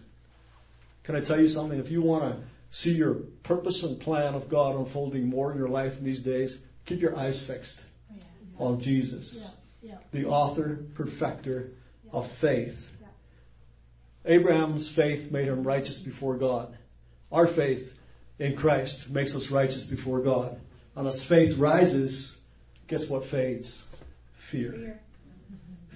Can 1.04 1.16
I 1.16 1.20
tell 1.20 1.40
you 1.40 1.48
something? 1.48 1.78
If 1.78 1.90
you 1.90 2.02
want 2.02 2.24
to 2.24 2.40
see 2.70 2.94
your 2.94 3.14
purpose 3.42 3.82
and 3.82 4.00
plan 4.00 4.34
of 4.34 4.48
God 4.48 4.76
unfolding 4.76 5.28
more 5.28 5.52
in 5.52 5.58
your 5.58 5.68
life 5.68 5.98
in 5.98 6.04
these 6.04 6.20
days, 6.20 6.58
keep 6.86 7.00
your 7.00 7.16
eyes 7.16 7.44
fixed 7.44 7.82
on 8.58 8.80
Jesus, 8.80 9.48
the 10.12 10.26
author, 10.26 10.84
perfecter 10.94 11.70
of 12.12 12.30
faith. 12.30 12.90
Abraham's 14.24 14.88
faith 14.88 15.32
made 15.32 15.46
him 15.46 15.64
righteous 15.64 15.98
before 15.98 16.36
God. 16.36 16.76
Our 17.32 17.46
faith 17.46 17.98
in 18.38 18.56
Christ 18.56 19.10
makes 19.10 19.34
us 19.34 19.50
righteous 19.50 19.84
before 19.86 20.20
God. 20.20 20.60
And 20.94 21.08
as 21.08 21.24
faith 21.24 21.56
rises, 21.56 22.38
guess 22.86 23.08
what 23.08 23.26
fades? 23.26 23.84
Fear. 24.34 24.72
Fear. 24.72 25.00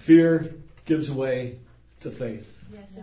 Fear 0.06 0.54
gives 0.84 1.10
way 1.10 1.58
to 1.98 2.12
faith. 2.12 2.62
Yes, 2.72 2.96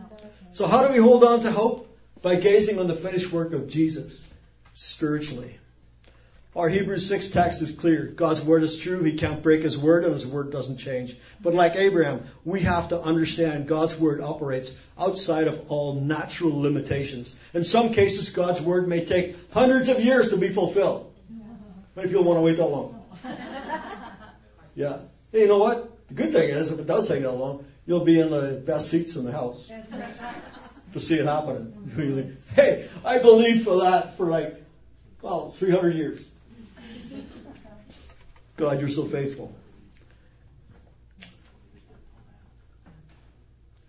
so 0.54 0.68
how 0.68 0.88
do 0.88 0.94
we 0.94 1.00
hold 1.00 1.26
on 1.26 1.42
to 1.42 1.52
hope? 1.52 1.94
By 2.22 2.36
gazing 2.36 2.80
on 2.80 2.88
the 2.88 2.96
finished 2.96 3.30
work 3.30 3.52
of 3.52 3.68
Jesus 3.68 4.26
spiritually. 4.74 5.60
Our 6.56 6.70
Hebrews 6.70 7.06
6 7.10 7.32
text 7.32 7.62
is 7.62 7.74
clear. 7.74 8.06
God's 8.06 8.42
word 8.42 8.64
is 8.64 8.80
true. 8.80 9.04
He 9.04 9.18
can't 9.18 9.44
break 9.44 9.64
his 9.64 9.78
word 9.78 10.06
and 10.06 10.14
his 10.14 10.26
word 10.26 10.54
doesn't 10.54 10.78
change. 10.78 11.18
But 11.42 11.54
like 11.54 11.76
Abraham, 11.76 12.26
we 12.46 12.62
have 12.62 12.88
to 12.90 13.02
understand 13.02 13.68
God's 13.68 14.00
word 14.00 14.22
operates 14.22 14.80
outside 14.98 15.48
of 15.50 15.70
all 15.70 15.96
natural 15.96 16.58
limitations. 16.58 17.36
In 17.54 17.66
some 17.66 17.92
cases, 17.92 18.30
God's 18.30 18.62
word 18.62 18.88
may 18.88 19.04
take 19.04 19.36
hundreds 19.52 19.90
of 19.90 20.00
years 20.00 20.30
to 20.30 20.38
be 20.38 20.54
fulfilled. 20.54 21.14
Many 21.98 22.08
people 22.08 22.24
want 22.24 22.38
to 22.38 22.42
wait 22.44 22.56
that 22.56 22.68
long? 22.68 23.04
Yeah. 24.76 24.98
Hey, 25.32 25.42
you 25.42 25.48
know 25.48 25.60
what? 25.60 25.93
The 26.10 26.14
good 26.14 26.32
thing 26.34 26.50
is, 26.50 26.72
if 26.72 26.80
it 26.80 26.88
does 26.88 27.08
take 27.08 27.22
that 27.22 27.32
long, 27.32 27.66
you'll 27.86 28.06
be 28.06 28.20
in 28.20 28.30
the 28.30 28.62
best 28.66 28.90
seats 28.90 29.16
in 29.16 29.26
the 29.26 29.32
house 29.32 29.70
to 30.94 31.00
see 31.00 31.16
it 31.16 31.26
happening. 31.26 32.38
hey, 32.56 32.90
I 33.04 33.20
believed 33.20 33.64
for 33.64 33.82
that 33.82 34.18
for 34.18 34.28
like, 34.28 34.62
well, 35.22 35.52
300 35.52 35.96
years. 35.96 36.28
God, 38.58 38.80
you're 38.80 38.90
so 38.90 39.06
faithful. 39.06 39.56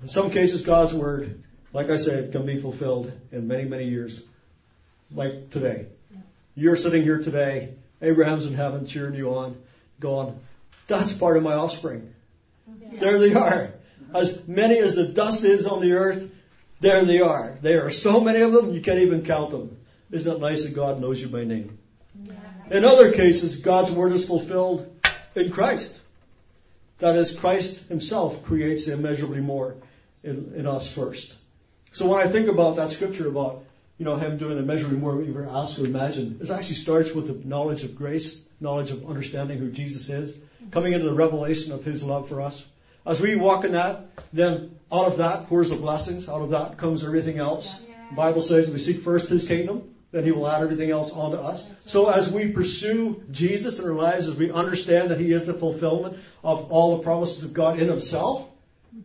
In 0.00 0.09
some 0.09 0.31
cases, 0.31 0.62
God's 0.62 0.92
word, 0.92 1.42
like 1.72 1.90
I 1.90 1.96
said, 1.96 2.33
can 2.33 2.46
be 2.46 2.61
fulfilled 2.61 3.12
in 3.33 3.48
many, 3.48 3.64
many 3.64 3.85
years, 3.85 4.22
like 5.11 5.50
today. 5.50 5.87
You're 6.55 6.77
sitting 6.77 7.03
here 7.03 7.22
today. 7.22 7.74
Abraham's 8.00 8.46
in 8.46 8.55
heaven 8.55 8.87
cheering 8.87 9.14
you 9.14 9.35
on, 9.35 9.57
going, 10.00 10.38
That's 10.87 11.12
part 11.12 11.37
of 11.37 11.42
my 11.42 11.55
offspring. 11.55 12.14
There 12.99 13.18
they 13.18 13.35
are. 13.35 13.73
As 14.14 14.47
many 14.47 14.79
as 14.79 14.94
the 14.94 15.09
dust 15.09 15.44
is 15.44 15.66
on 15.66 15.81
the 15.81 15.92
earth, 15.92 16.31
there 16.81 17.05
they 17.05 17.20
are. 17.20 17.57
There 17.62 17.87
are 17.87 17.90
so 17.90 18.20
many 18.20 18.40
of 18.40 18.53
them, 18.53 18.73
you 18.73 18.81
can't 18.81 18.99
even 18.99 19.25
count 19.25 19.51
them. 19.51 19.77
Isn't 20.11 20.37
it 20.37 20.40
nice 20.40 20.64
that 20.64 20.75
God 20.75 21.01
knows 21.01 21.20
you 21.20 21.29
by 21.29 21.44
name? 21.44 21.79
In 22.70 22.85
other 22.85 23.11
cases, 23.12 23.57
God's 23.57 23.90
word 23.90 24.12
is 24.12 24.27
fulfilled 24.27 24.88
in 25.35 25.51
Christ. 25.51 26.01
That 26.99 27.16
is, 27.16 27.37
Christ 27.37 27.88
himself 27.88 28.44
creates 28.44 28.87
immeasurably 28.87 29.40
more 29.40 29.77
in, 30.23 30.53
in 30.57 30.66
us 30.66 30.90
first. 30.90 31.37
So 31.92 32.09
when 32.09 32.27
I 32.27 32.31
think 32.31 32.49
about 32.49 32.77
that 32.77 32.90
scripture 32.90 33.29
about, 33.29 33.64
you 33.99 34.05
know, 34.05 34.16
him 34.16 34.38
doing 34.38 34.59
immeasurably 34.59 34.99
more 34.99 35.12
than 35.12 35.23
we 35.23 35.29
ever 35.31 35.49
ask 35.49 35.79
or 35.79 35.85
imagine, 35.85 36.38
it 36.40 36.51
actually 36.51 36.77
starts 36.77 37.12
with 37.12 37.27
the 37.27 37.49
knowledge 37.49 37.85
of 37.85 37.97
grace, 37.97 38.40
knowledge 38.61 38.90
of 38.90 39.09
understanding 39.09 39.59
who 39.59 39.70
Jesus 39.70 40.09
is, 40.09 40.37
coming 40.70 40.92
into 40.92 41.07
the 41.07 41.14
revelation 41.14 41.72
of 41.72 41.85
his 41.85 42.03
love 42.03 42.29
for 42.29 42.40
us. 42.40 42.64
As 43.07 43.20
we 43.20 43.37
walk 43.37 43.64
in 43.64 43.72
that, 43.72 44.07
then 44.33 44.79
out 44.90 45.07
of 45.07 45.18
that 45.18 45.48
pours 45.48 45.70
the 45.70 45.77
blessings, 45.77 46.29
out 46.29 46.42
of 46.42 46.50
that 46.50 46.79
comes 46.79 47.05
everything 47.05 47.38
else. 47.38 47.81
The 48.11 48.16
Bible 48.16 48.40
says 48.40 48.70
we 48.70 48.79
seek 48.79 49.00
first 49.00 49.29
his 49.29 49.46
kingdom, 49.46 49.94
then 50.11 50.24
he 50.24 50.33
will 50.33 50.48
add 50.48 50.62
everything 50.62 50.90
else 50.90 51.12
onto 51.12 51.37
us. 51.37 51.68
So 51.85 52.09
as 52.09 52.33
we 52.33 52.53
pursue 52.53 53.22
Jesus 53.31 53.79
in 53.79 53.87
our 53.87 53.94
lives, 53.94 54.29
as 54.29 54.37
we 54.37 54.50
understand 54.50 55.11
that 55.11 55.18
he 55.18 55.33
is 55.33 55.46
the 55.46 55.55
fulfillment 55.55 56.18
of 56.42 56.70
all 56.70 56.96
the 56.96 57.03
promises 57.03 57.44
of 57.44 57.53
God 57.53 57.79
in 57.79 57.88
himself, 57.88 58.48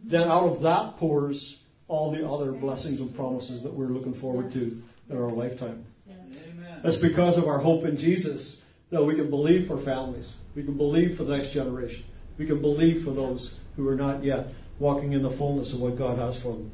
then 0.03 0.27
out 0.27 0.43
of 0.43 0.61
that 0.61 0.97
pours 0.97 1.59
all 1.87 2.11
the 2.11 2.27
other 2.27 2.51
blessings 2.51 2.99
and 2.99 3.13
promises 3.15 3.63
that 3.63 3.73
we're 3.73 3.87
looking 3.87 4.13
forward 4.13 4.51
to 4.51 4.81
in 5.09 5.17
our 5.17 5.31
lifetime. 5.31 5.85
That's 6.83 6.97
because 6.97 7.37
of 7.37 7.47
our 7.47 7.57
hope 7.57 7.83
in 7.83 7.97
Jesus 7.97 8.58
that 8.91 9.03
we 9.03 9.15
can 9.15 9.29
believe 9.29 9.67
for 9.67 9.77
families. 9.77 10.33
We 10.55 10.63
can 10.63 10.75
believe 10.75 11.17
for 11.17 11.23
the 11.23 11.37
next 11.37 11.51
generation. 11.51 12.05
We 12.37 12.45
can 12.45 12.61
believe 12.61 13.03
for 13.03 13.11
those 13.11 13.59
who 13.75 13.87
are 13.87 13.95
not 13.95 14.23
yet 14.23 14.47
walking 14.79 15.13
in 15.13 15.21
the 15.21 15.29
fullness 15.29 15.73
of 15.73 15.81
what 15.81 15.97
God 15.97 16.17
has 16.17 16.41
for 16.41 16.53
them. 16.53 16.71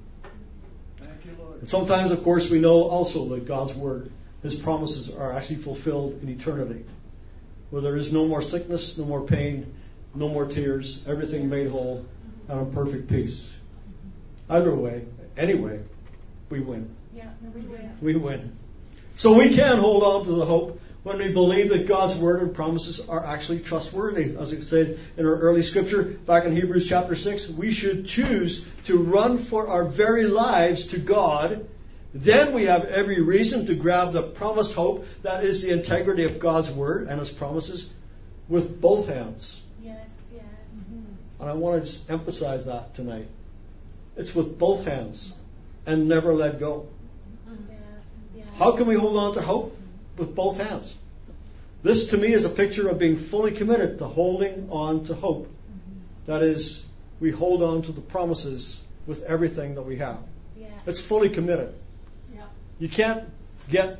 Thank 0.98 1.26
you, 1.26 1.36
Lord. 1.40 1.60
And 1.60 1.70
sometimes, 1.70 2.12
of 2.12 2.24
course, 2.24 2.50
we 2.50 2.60
know 2.60 2.84
also 2.84 3.30
that 3.30 3.46
God's 3.46 3.74
Word, 3.74 4.12
His 4.44 4.56
promises 4.56 5.14
are 5.14 5.34
actually 5.34 5.58
fulfilled 5.58 6.20
in 6.22 6.30
eternity. 6.30 6.86
Where 7.72 7.82
there 7.82 7.98
is 7.98 8.14
no 8.14 8.26
more 8.26 8.42
sickness, 8.42 8.98
no 8.98 9.06
more 9.06 9.26
pain, 9.26 9.74
no 10.14 10.30
more 10.30 10.46
tears, 10.46 11.04
everything 11.08 11.50
made 11.50 11.68
whole, 11.68 12.06
and 12.48 12.60
in 12.68 12.74
perfect 12.74 13.10
peace. 13.10 13.52
Either 14.50 14.74
way, 14.74 15.04
anyway, 15.36 15.82
we 16.50 16.60
win. 16.60 16.96
Yeah, 17.14 17.30
we 17.54 17.62
do. 17.62 17.80
We 18.02 18.16
win. 18.16 18.56
So 19.18 19.34
we 19.34 19.56
can 19.56 19.78
hold 19.78 20.04
on 20.04 20.26
to 20.26 20.32
the 20.32 20.46
hope 20.46 20.80
when 21.06 21.20
we 21.20 21.32
believe 21.32 21.70
that 21.70 21.86
God's 21.86 22.18
word 22.18 22.42
and 22.42 22.56
promises 22.56 23.00
are 23.08 23.24
actually 23.24 23.60
trustworthy. 23.60 24.36
As 24.36 24.52
it 24.52 24.64
said 24.64 25.00
in 25.18 25.28
our 25.28 25.36
early 25.36 25.62
scripture 25.62 26.02
back 26.02 26.46
in 26.46 26.56
Hebrews 26.56 26.90
chapter 26.90 27.14
6, 27.14 27.50
we 27.50 27.72
should 27.72 28.08
choose 28.08 28.68
to 28.86 28.98
run 28.98 29.38
for 29.38 29.68
our 29.68 29.86
very 29.86 30.24
lives 30.24 30.88
to 30.88 31.00
God. 31.00 31.70
Then 32.16 32.54
we 32.54 32.64
have 32.64 32.86
every 32.86 33.22
reason 33.22 33.68
to 33.68 33.76
grab 33.76 34.14
the 34.14 34.24
promised 34.24 34.74
hope 34.74 35.06
that 35.22 35.44
is 35.44 35.62
the 35.62 35.74
integrity 35.74 36.24
of 36.24 36.40
God's 36.40 36.72
word 36.72 37.08
and 37.08 37.20
his 37.20 37.30
promises 37.30 37.88
with 38.50 38.82
both 38.82 39.08
hands. 39.08 39.62
Yes, 39.84 40.10
yes. 40.34 40.44
Mm-hmm. 40.76 41.42
And 41.42 41.50
I 41.52 41.54
want 41.54 41.84
to 41.84 41.88
just 41.88 42.10
emphasize 42.10 42.66
that 42.66 42.96
tonight. 42.96 43.28
It's 44.18 44.34
with 44.34 44.58
both 44.58 44.86
hands 44.86 45.36
and 45.86 46.08
never 46.08 46.34
let 46.34 46.60
go. 46.60 46.88
Yeah, 47.46 47.54
yeah. 48.38 48.44
How 48.58 48.72
can 48.72 48.88
we 48.88 48.96
hold 48.96 49.18
on 49.18 49.36
to 49.36 49.42
hope? 49.44 49.78
With 50.18 50.36
both 50.36 50.60
hands. 50.60 50.96
This 51.84 52.10
to 52.10 52.18
me 52.18 52.32
is 52.34 52.46
a 52.46 52.50
picture 52.50 52.90
of 52.90 52.98
being 52.98 53.18
fully 53.18 53.52
committed 53.52 54.00
to 54.00 54.06
holding 54.06 54.70
on 54.72 55.04
to 55.06 55.14
hope. 55.14 55.52
That 56.26 56.42
is, 56.42 56.84
we 57.20 57.32
hold 57.32 57.62
on 57.62 57.84
to 57.84 57.92
the 57.92 58.02
promises 58.02 58.82
with 59.06 59.24
everything 59.24 59.76
that 59.76 59.84
we 59.84 59.98
have. 59.98 60.18
Yeah. 60.58 60.68
It's 60.88 61.00
fully 61.00 61.30
committed. 61.30 61.74
Yeah. 62.34 62.42
You 62.80 62.90
can't 62.90 63.30
get 63.70 64.00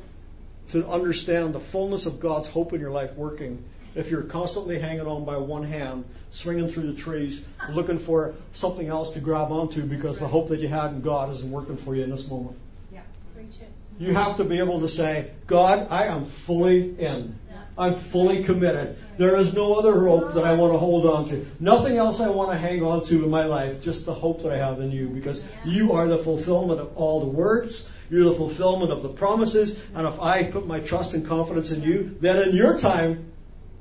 to 0.70 0.86
understand 0.88 1.54
the 1.54 1.60
fullness 1.60 2.06
of 2.06 2.18
God's 2.18 2.48
hope 2.48 2.72
in 2.72 2.80
your 2.80 2.90
life 2.90 3.14
working 3.14 3.62
if 3.94 4.10
you're 4.10 4.22
constantly 4.22 4.78
hanging 4.78 5.06
on 5.06 5.24
by 5.24 5.38
one 5.38 5.62
hand, 5.64 6.04
swinging 6.30 6.68
through 6.68 6.92
the 6.92 6.98
trees, 6.98 7.42
looking 7.70 7.98
for 7.98 8.34
something 8.52 8.86
else 8.86 9.12
to 9.12 9.20
grab 9.20 9.50
onto 9.50 9.82
because 9.82 10.18
the 10.18 10.28
hope 10.28 10.50
that 10.50 10.60
you 10.60 10.68
had 10.68 10.88
in 10.88 11.00
God 11.00 11.30
isn't 11.30 11.50
working 11.50 11.76
for 11.76 11.94
you 11.96 12.04
in 12.04 12.10
this 12.10 12.28
moment. 12.28 12.56
Yeah. 12.92 13.00
Preach 13.34 13.60
it. 13.60 13.70
You 13.98 14.14
have 14.14 14.36
to 14.36 14.44
be 14.44 14.58
able 14.58 14.80
to 14.80 14.88
say, 14.88 15.30
God, 15.46 15.88
I 15.90 16.04
am 16.04 16.26
fully 16.26 16.98
in. 16.98 17.38
I'm 17.78 17.94
fully 17.94 18.42
committed. 18.42 18.98
There 19.18 19.36
is 19.36 19.54
no 19.54 19.74
other 19.74 20.06
hope 20.06 20.34
that 20.34 20.44
I 20.44 20.54
want 20.54 20.72
to 20.72 20.78
hold 20.78 21.04
on 21.06 21.28
to. 21.28 21.46
Nothing 21.60 21.96
else 21.96 22.20
I 22.20 22.30
want 22.30 22.50
to 22.50 22.56
hang 22.56 22.82
on 22.82 23.04
to 23.04 23.24
in 23.24 23.30
my 23.30 23.44
life, 23.44 23.82
just 23.82 24.06
the 24.06 24.14
hope 24.14 24.42
that 24.42 24.52
I 24.52 24.56
have 24.56 24.80
in 24.80 24.90
you 24.90 25.08
because 25.08 25.46
you 25.64 25.92
are 25.92 26.06
the 26.06 26.18
fulfillment 26.18 26.80
of 26.80 26.96
all 26.96 27.20
the 27.20 27.26
words. 27.26 27.90
You're 28.08 28.24
the 28.24 28.34
fulfillment 28.34 28.92
of 28.92 29.02
the 29.02 29.10
promises. 29.10 29.78
And 29.94 30.06
if 30.06 30.20
I 30.20 30.44
put 30.44 30.66
my 30.66 30.80
trust 30.80 31.14
and 31.14 31.26
confidence 31.26 31.70
in 31.70 31.82
you, 31.82 32.16
then 32.20 32.48
in 32.48 32.54
your 32.54 32.78
time, 32.78 33.32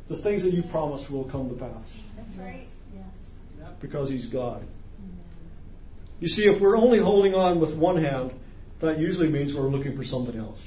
the 0.08 0.15
things 0.15 0.43
that 0.43 0.54
you 0.54 0.63
promised 0.63 1.10
will 1.10 1.23
come 1.23 1.49
to 1.49 1.56
pass 1.56 1.97
That's 2.17 2.36
right. 2.36 2.65
Yes. 2.93 3.32
because 3.80 4.10
He's 4.10 4.25
God. 4.28 4.65
You 6.19 6.28
see, 6.28 6.47
if 6.47 6.60
we're 6.60 6.78
only 6.78 6.99
holding 6.99 7.36
on 7.36 7.60
with 7.60 7.75
one 7.75 7.97
hand, 7.97 8.32
that 8.79 8.99
usually 8.99 9.29
means 9.29 9.53
we're 9.53 9.67
looking 9.67 9.95
for 9.95 10.03
something 10.03 10.38
else. 10.38 10.59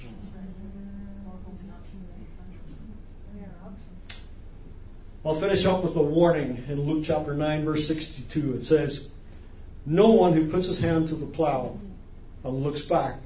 I'll 5.24 5.34
finish 5.34 5.66
up 5.66 5.82
with 5.82 5.96
a 5.96 6.02
warning 6.02 6.64
in 6.68 6.82
Luke 6.82 7.04
chapter 7.04 7.34
9, 7.34 7.64
verse 7.64 7.86
62. 7.86 8.54
It 8.54 8.62
says, 8.62 9.10
No 9.84 10.10
one 10.10 10.32
who 10.32 10.48
puts 10.48 10.68
his 10.68 10.80
hand 10.80 11.08
to 11.08 11.16
the 11.16 11.26
plow 11.26 11.78
and 12.44 12.62
looks 12.62 12.82
back 12.82 13.18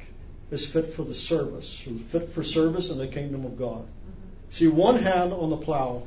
is 0.50 0.66
fit 0.66 0.94
for 0.94 1.02
the 1.02 1.14
service, 1.14 1.80
fit 2.08 2.30
for 2.30 2.42
service 2.42 2.90
in 2.90 2.98
the 2.98 3.06
kingdom 3.06 3.44
of 3.44 3.56
God. 3.56 3.86
See, 4.50 4.68
one 4.68 4.96
hand 4.96 5.32
on 5.32 5.50
the 5.50 5.56
plow 5.56 6.02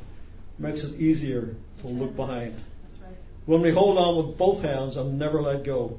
makes 0.59 0.83
it 0.83 0.99
easier 0.99 1.55
to 1.81 1.87
look 1.87 2.15
behind. 2.15 2.55
When 3.45 3.61
we 3.61 3.71
hold 3.71 3.97
on 3.97 4.17
with 4.17 4.37
both 4.37 4.63
hands 4.63 4.97
and 4.97 5.17
never 5.17 5.41
let 5.41 5.63
go, 5.63 5.97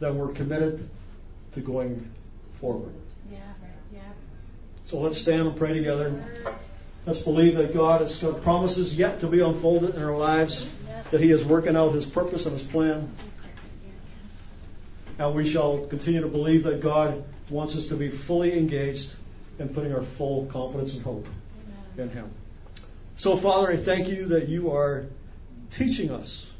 then 0.00 0.16
we're 0.16 0.32
committed 0.32 0.88
to 1.54 1.60
going 1.60 2.10
forward. 2.54 2.92
Yeah. 3.30 3.38
Yeah. 3.92 4.00
So 4.84 5.00
let's 5.00 5.18
stand 5.18 5.48
and 5.48 5.56
pray 5.56 5.72
together. 5.74 6.22
Let's 7.06 7.20
believe 7.20 7.56
that 7.56 7.74
God 7.74 8.00
has 8.00 8.22
got 8.22 8.42
promises 8.42 8.96
yet 8.96 9.20
to 9.20 9.26
be 9.26 9.40
unfolded 9.40 9.94
in 9.94 10.02
our 10.02 10.16
lives, 10.16 10.68
that 11.10 11.20
He 11.20 11.30
is 11.30 11.44
working 11.44 11.76
out 11.76 11.92
His 11.92 12.06
purpose 12.06 12.46
and 12.46 12.58
His 12.58 12.66
plan. 12.66 13.10
And 15.18 15.34
we 15.34 15.48
shall 15.48 15.86
continue 15.86 16.22
to 16.22 16.28
believe 16.28 16.64
that 16.64 16.80
God 16.80 17.24
wants 17.50 17.76
us 17.76 17.86
to 17.86 17.94
be 17.94 18.08
fully 18.08 18.56
engaged 18.56 19.14
in 19.58 19.68
putting 19.68 19.94
our 19.94 20.02
full 20.02 20.46
confidence 20.46 20.94
and 20.94 21.04
hope 21.04 21.28
in 21.96 22.08
Him. 22.08 22.30
So, 23.16 23.36
Father, 23.36 23.70
I 23.70 23.76
thank 23.76 24.08
you 24.08 24.26
that 24.28 24.48
you 24.48 24.72
are 24.72 25.06
teaching 25.70 26.10
us 26.10 26.50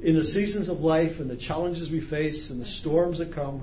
in 0.00 0.14
the 0.14 0.24
seasons 0.24 0.68
of 0.68 0.80
life 0.80 1.20
and 1.20 1.30
the 1.30 1.36
challenges 1.36 1.90
we 1.90 2.00
face 2.00 2.50
and 2.50 2.60
the 2.60 2.66
storms 2.66 3.18
that 3.18 3.32
come. 3.32 3.62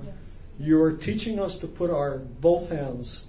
You 0.62 0.80
are 0.82 0.92
teaching 0.92 1.40
us 1.40 1.56
to 1.58 1.66
put 1.66 1.90
our 1.90 2.18
both 2.18 2.70
hands 2.70 3.24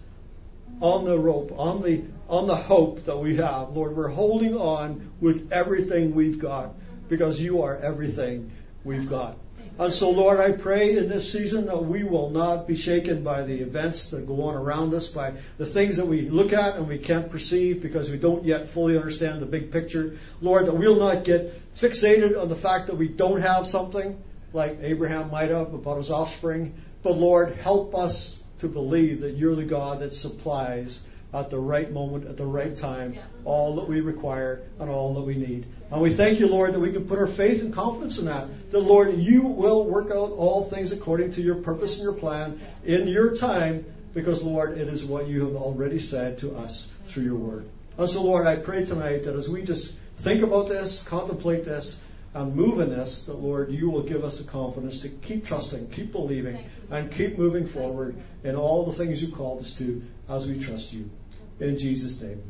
on 0.79 1.03
the 1.05 1.17
rope, 1.17 1.51
on 1.57 1.81
the 1.81 2.03
on 2.29 2.45
the 2.45 2.55
hope 2.55 3.05
that 3.05 3.17
we 3.17 3.37
have. 3.37 3.71
Lord, 3.71 3.95
we're 3.95 4.09
holding 4.09 4.55
on 4.55 5.09
with 5.19 5.51
everything 5.51 6.13
we've 6.13 6.37
got 6.37 6.75
because 7.09 7.41
you 7.41 7.63
are 7.63 7.75
everything 7.75 8.51
we've 8.83 9.09
got. 9.09 9.35
And 9.79 9.91
so, 9.91 10.11
Lord, 10.11 10.39
I 10.39 10.51
pray 10.51 10.95
in 10.95 11.09
this 11.09 11.31
season 11.31 11.65
that 11.65 11.83
we 11.83 12.03
will 12.03 12.29
not 12.29 12.67
be 12.67 12.75
shaken 12.75 13.23
by 13.23 13.41
the 13.41 13.61
events 13.61 14.11
that 14.11 14.27
go 14.27 14.43
on 14.43 14.55
around 14.55 14.93
us, 14.93 15.07
by 15.07 15.33
the 15.57 15.65
things 15.65 15.97
that 15.97 16.05
we 16.05 16.29
look 16.29 16.53
at 16.53 16.75
and 16.75 16.87
we 16.87 16.99
can't 16.99 17.31
perceive 17.31 17.81
because 17.81 18.11
we 18.11 18.17
don't 18.17 18.45
yet 18.45 18.69
fully 18.69 18.95
understand 18.95 19.41
the 19.41 19.47
big 19.47 19.71
picture. 19.71 20.19
Lord, 20.39 20.67
that 20.67 20.75
we'll 20.75 20.99
not 20.99 21.23
get 21.23 21.75
fixated 21.75 22.39
on 22.39 22.49
the 22.49 22.55
fact 22.55 22.87
that 22.87 22.95
we 22.97 23.07
don't 23.07 23.41
have 23.41 23.65
something 23.65 24.21
like 24.53 24.77
Abraham 24.83 25.31
might 25.31 25.49
have 25.49 25.73
about 25.73 25.97
his 25.97 26.11
offspring. 26.11 26.75
But 27.03 27.17
Lord, 27.17 27.55
help 27.57 27.95
us 27.95 28.41
to 28.59 28.67
believe 28.67 29.21
that 29.21 29.35
you're 29.35 29.55
the 29.55 29.65
God 29.65 29.99
that 29.99 30.13
supplies 30.13 31.03
at 31.33 31.49
the 31.49 31.59
right 31.59 31.91
moment, 31.91 32.27
at 32.27 32.37
the 32.37 32.45
right 32.45 32.75
time, 32.75 33.17
all 33.43 33.75
that 33.75 33.89
we 33.89 34.01
require 34.01 34.61
and 34.79 34.89
all 34.89 35.15
that 35.15 35.21
we 35.21 35.35
need. 35.35 35.65
And 35.91 36.01
we 36.01 36.11
thank 36.11 36.39
you, 36.39 36.47
Lord, 36.47 36.73
that 36.73 36.79
we 36.79 36.91
can 36.91 37.07
put 37.07 37.19
our 37.19 37.27
faith 37.27 37.61
and 37.61 37.73
confidence 37.73 38.19
in 38.19 38.25
that. 38.25 38.71
That, 38.71 38.79
Lord, 38.79 39.15
you 39.15 39.41
will 39.41 39.85
work 39.85 40.11
out 40.11 40.31
all 40.31 40.63
things 40.63 40.91
according 40.91 41.31
to 41.31 41.41
your 41.41 41.55
purpose 41.55 41.95
and 41.95 42.03
your 42.03 42.13
plan 42.13 42.61
in 42.85 43.07
your 43.07 43.35
time, 43.35 43.85
because, 44.13 44.43
Lord, 44.43 44.77
it 44.77 44.87
is 44.87 45.03
what 45.03 45.27
you 45.27 45.45
have 45.45 45.55
already 45.55 45.99
said 45.99 46.39
to 46.39 46.55
us 46.55 46.91
through 47.05 47.23
your 47.23 47.35
word. 47.35 47.65
And 47.97 48.09
so, 48.09 48.23
Lord, 48.23 48.47
I 48.47 48.55
pray 48.55 48.85
tonight 48.85 49.25
that 49.25 49.35
as 49.35 49.49
we 49.49 49.63
just 49.63 49.93
think 50.17 50.43
about 50.43 50.69
this, 50.69 51.03
contemplate 51.03 51.65
this, 51.65 51.99
and 52.33 52.55
move 52.55 52.79
in 52.79 52.89
this, 52.89 53.25
that 53.25 53.35
Lord, 53.35 53.71
you 53.71 53.89
will 53.89 54.03
give 54.03 54.23
us 54.23 54.39
the 54.39 54.49
confidence 54.49 55.01
to 55.01 55.09
keep 55.09 55.45
trusting, 55.45 55.89
keep 55.89 56.11
believing, 56.11 56.57
and 56.89 57.11
keep 57.11 57.37
moving 57.37 57.67
forward 57.67 58.15
in 58.43 58.55
all 58.55 58.85
the 58.85 58.91
things 58.91 59.21
you 59.21 59.33
called 59.33 59.61
us 59.61 59.75
to 59.75 60.01
as 60.27 60.49
we 60.49 60.59
trust 60.59 60.93
you. 60.93 61.09
In 61.59 61.77
Jesus' 61.77 62.21
name, 62.21 62.41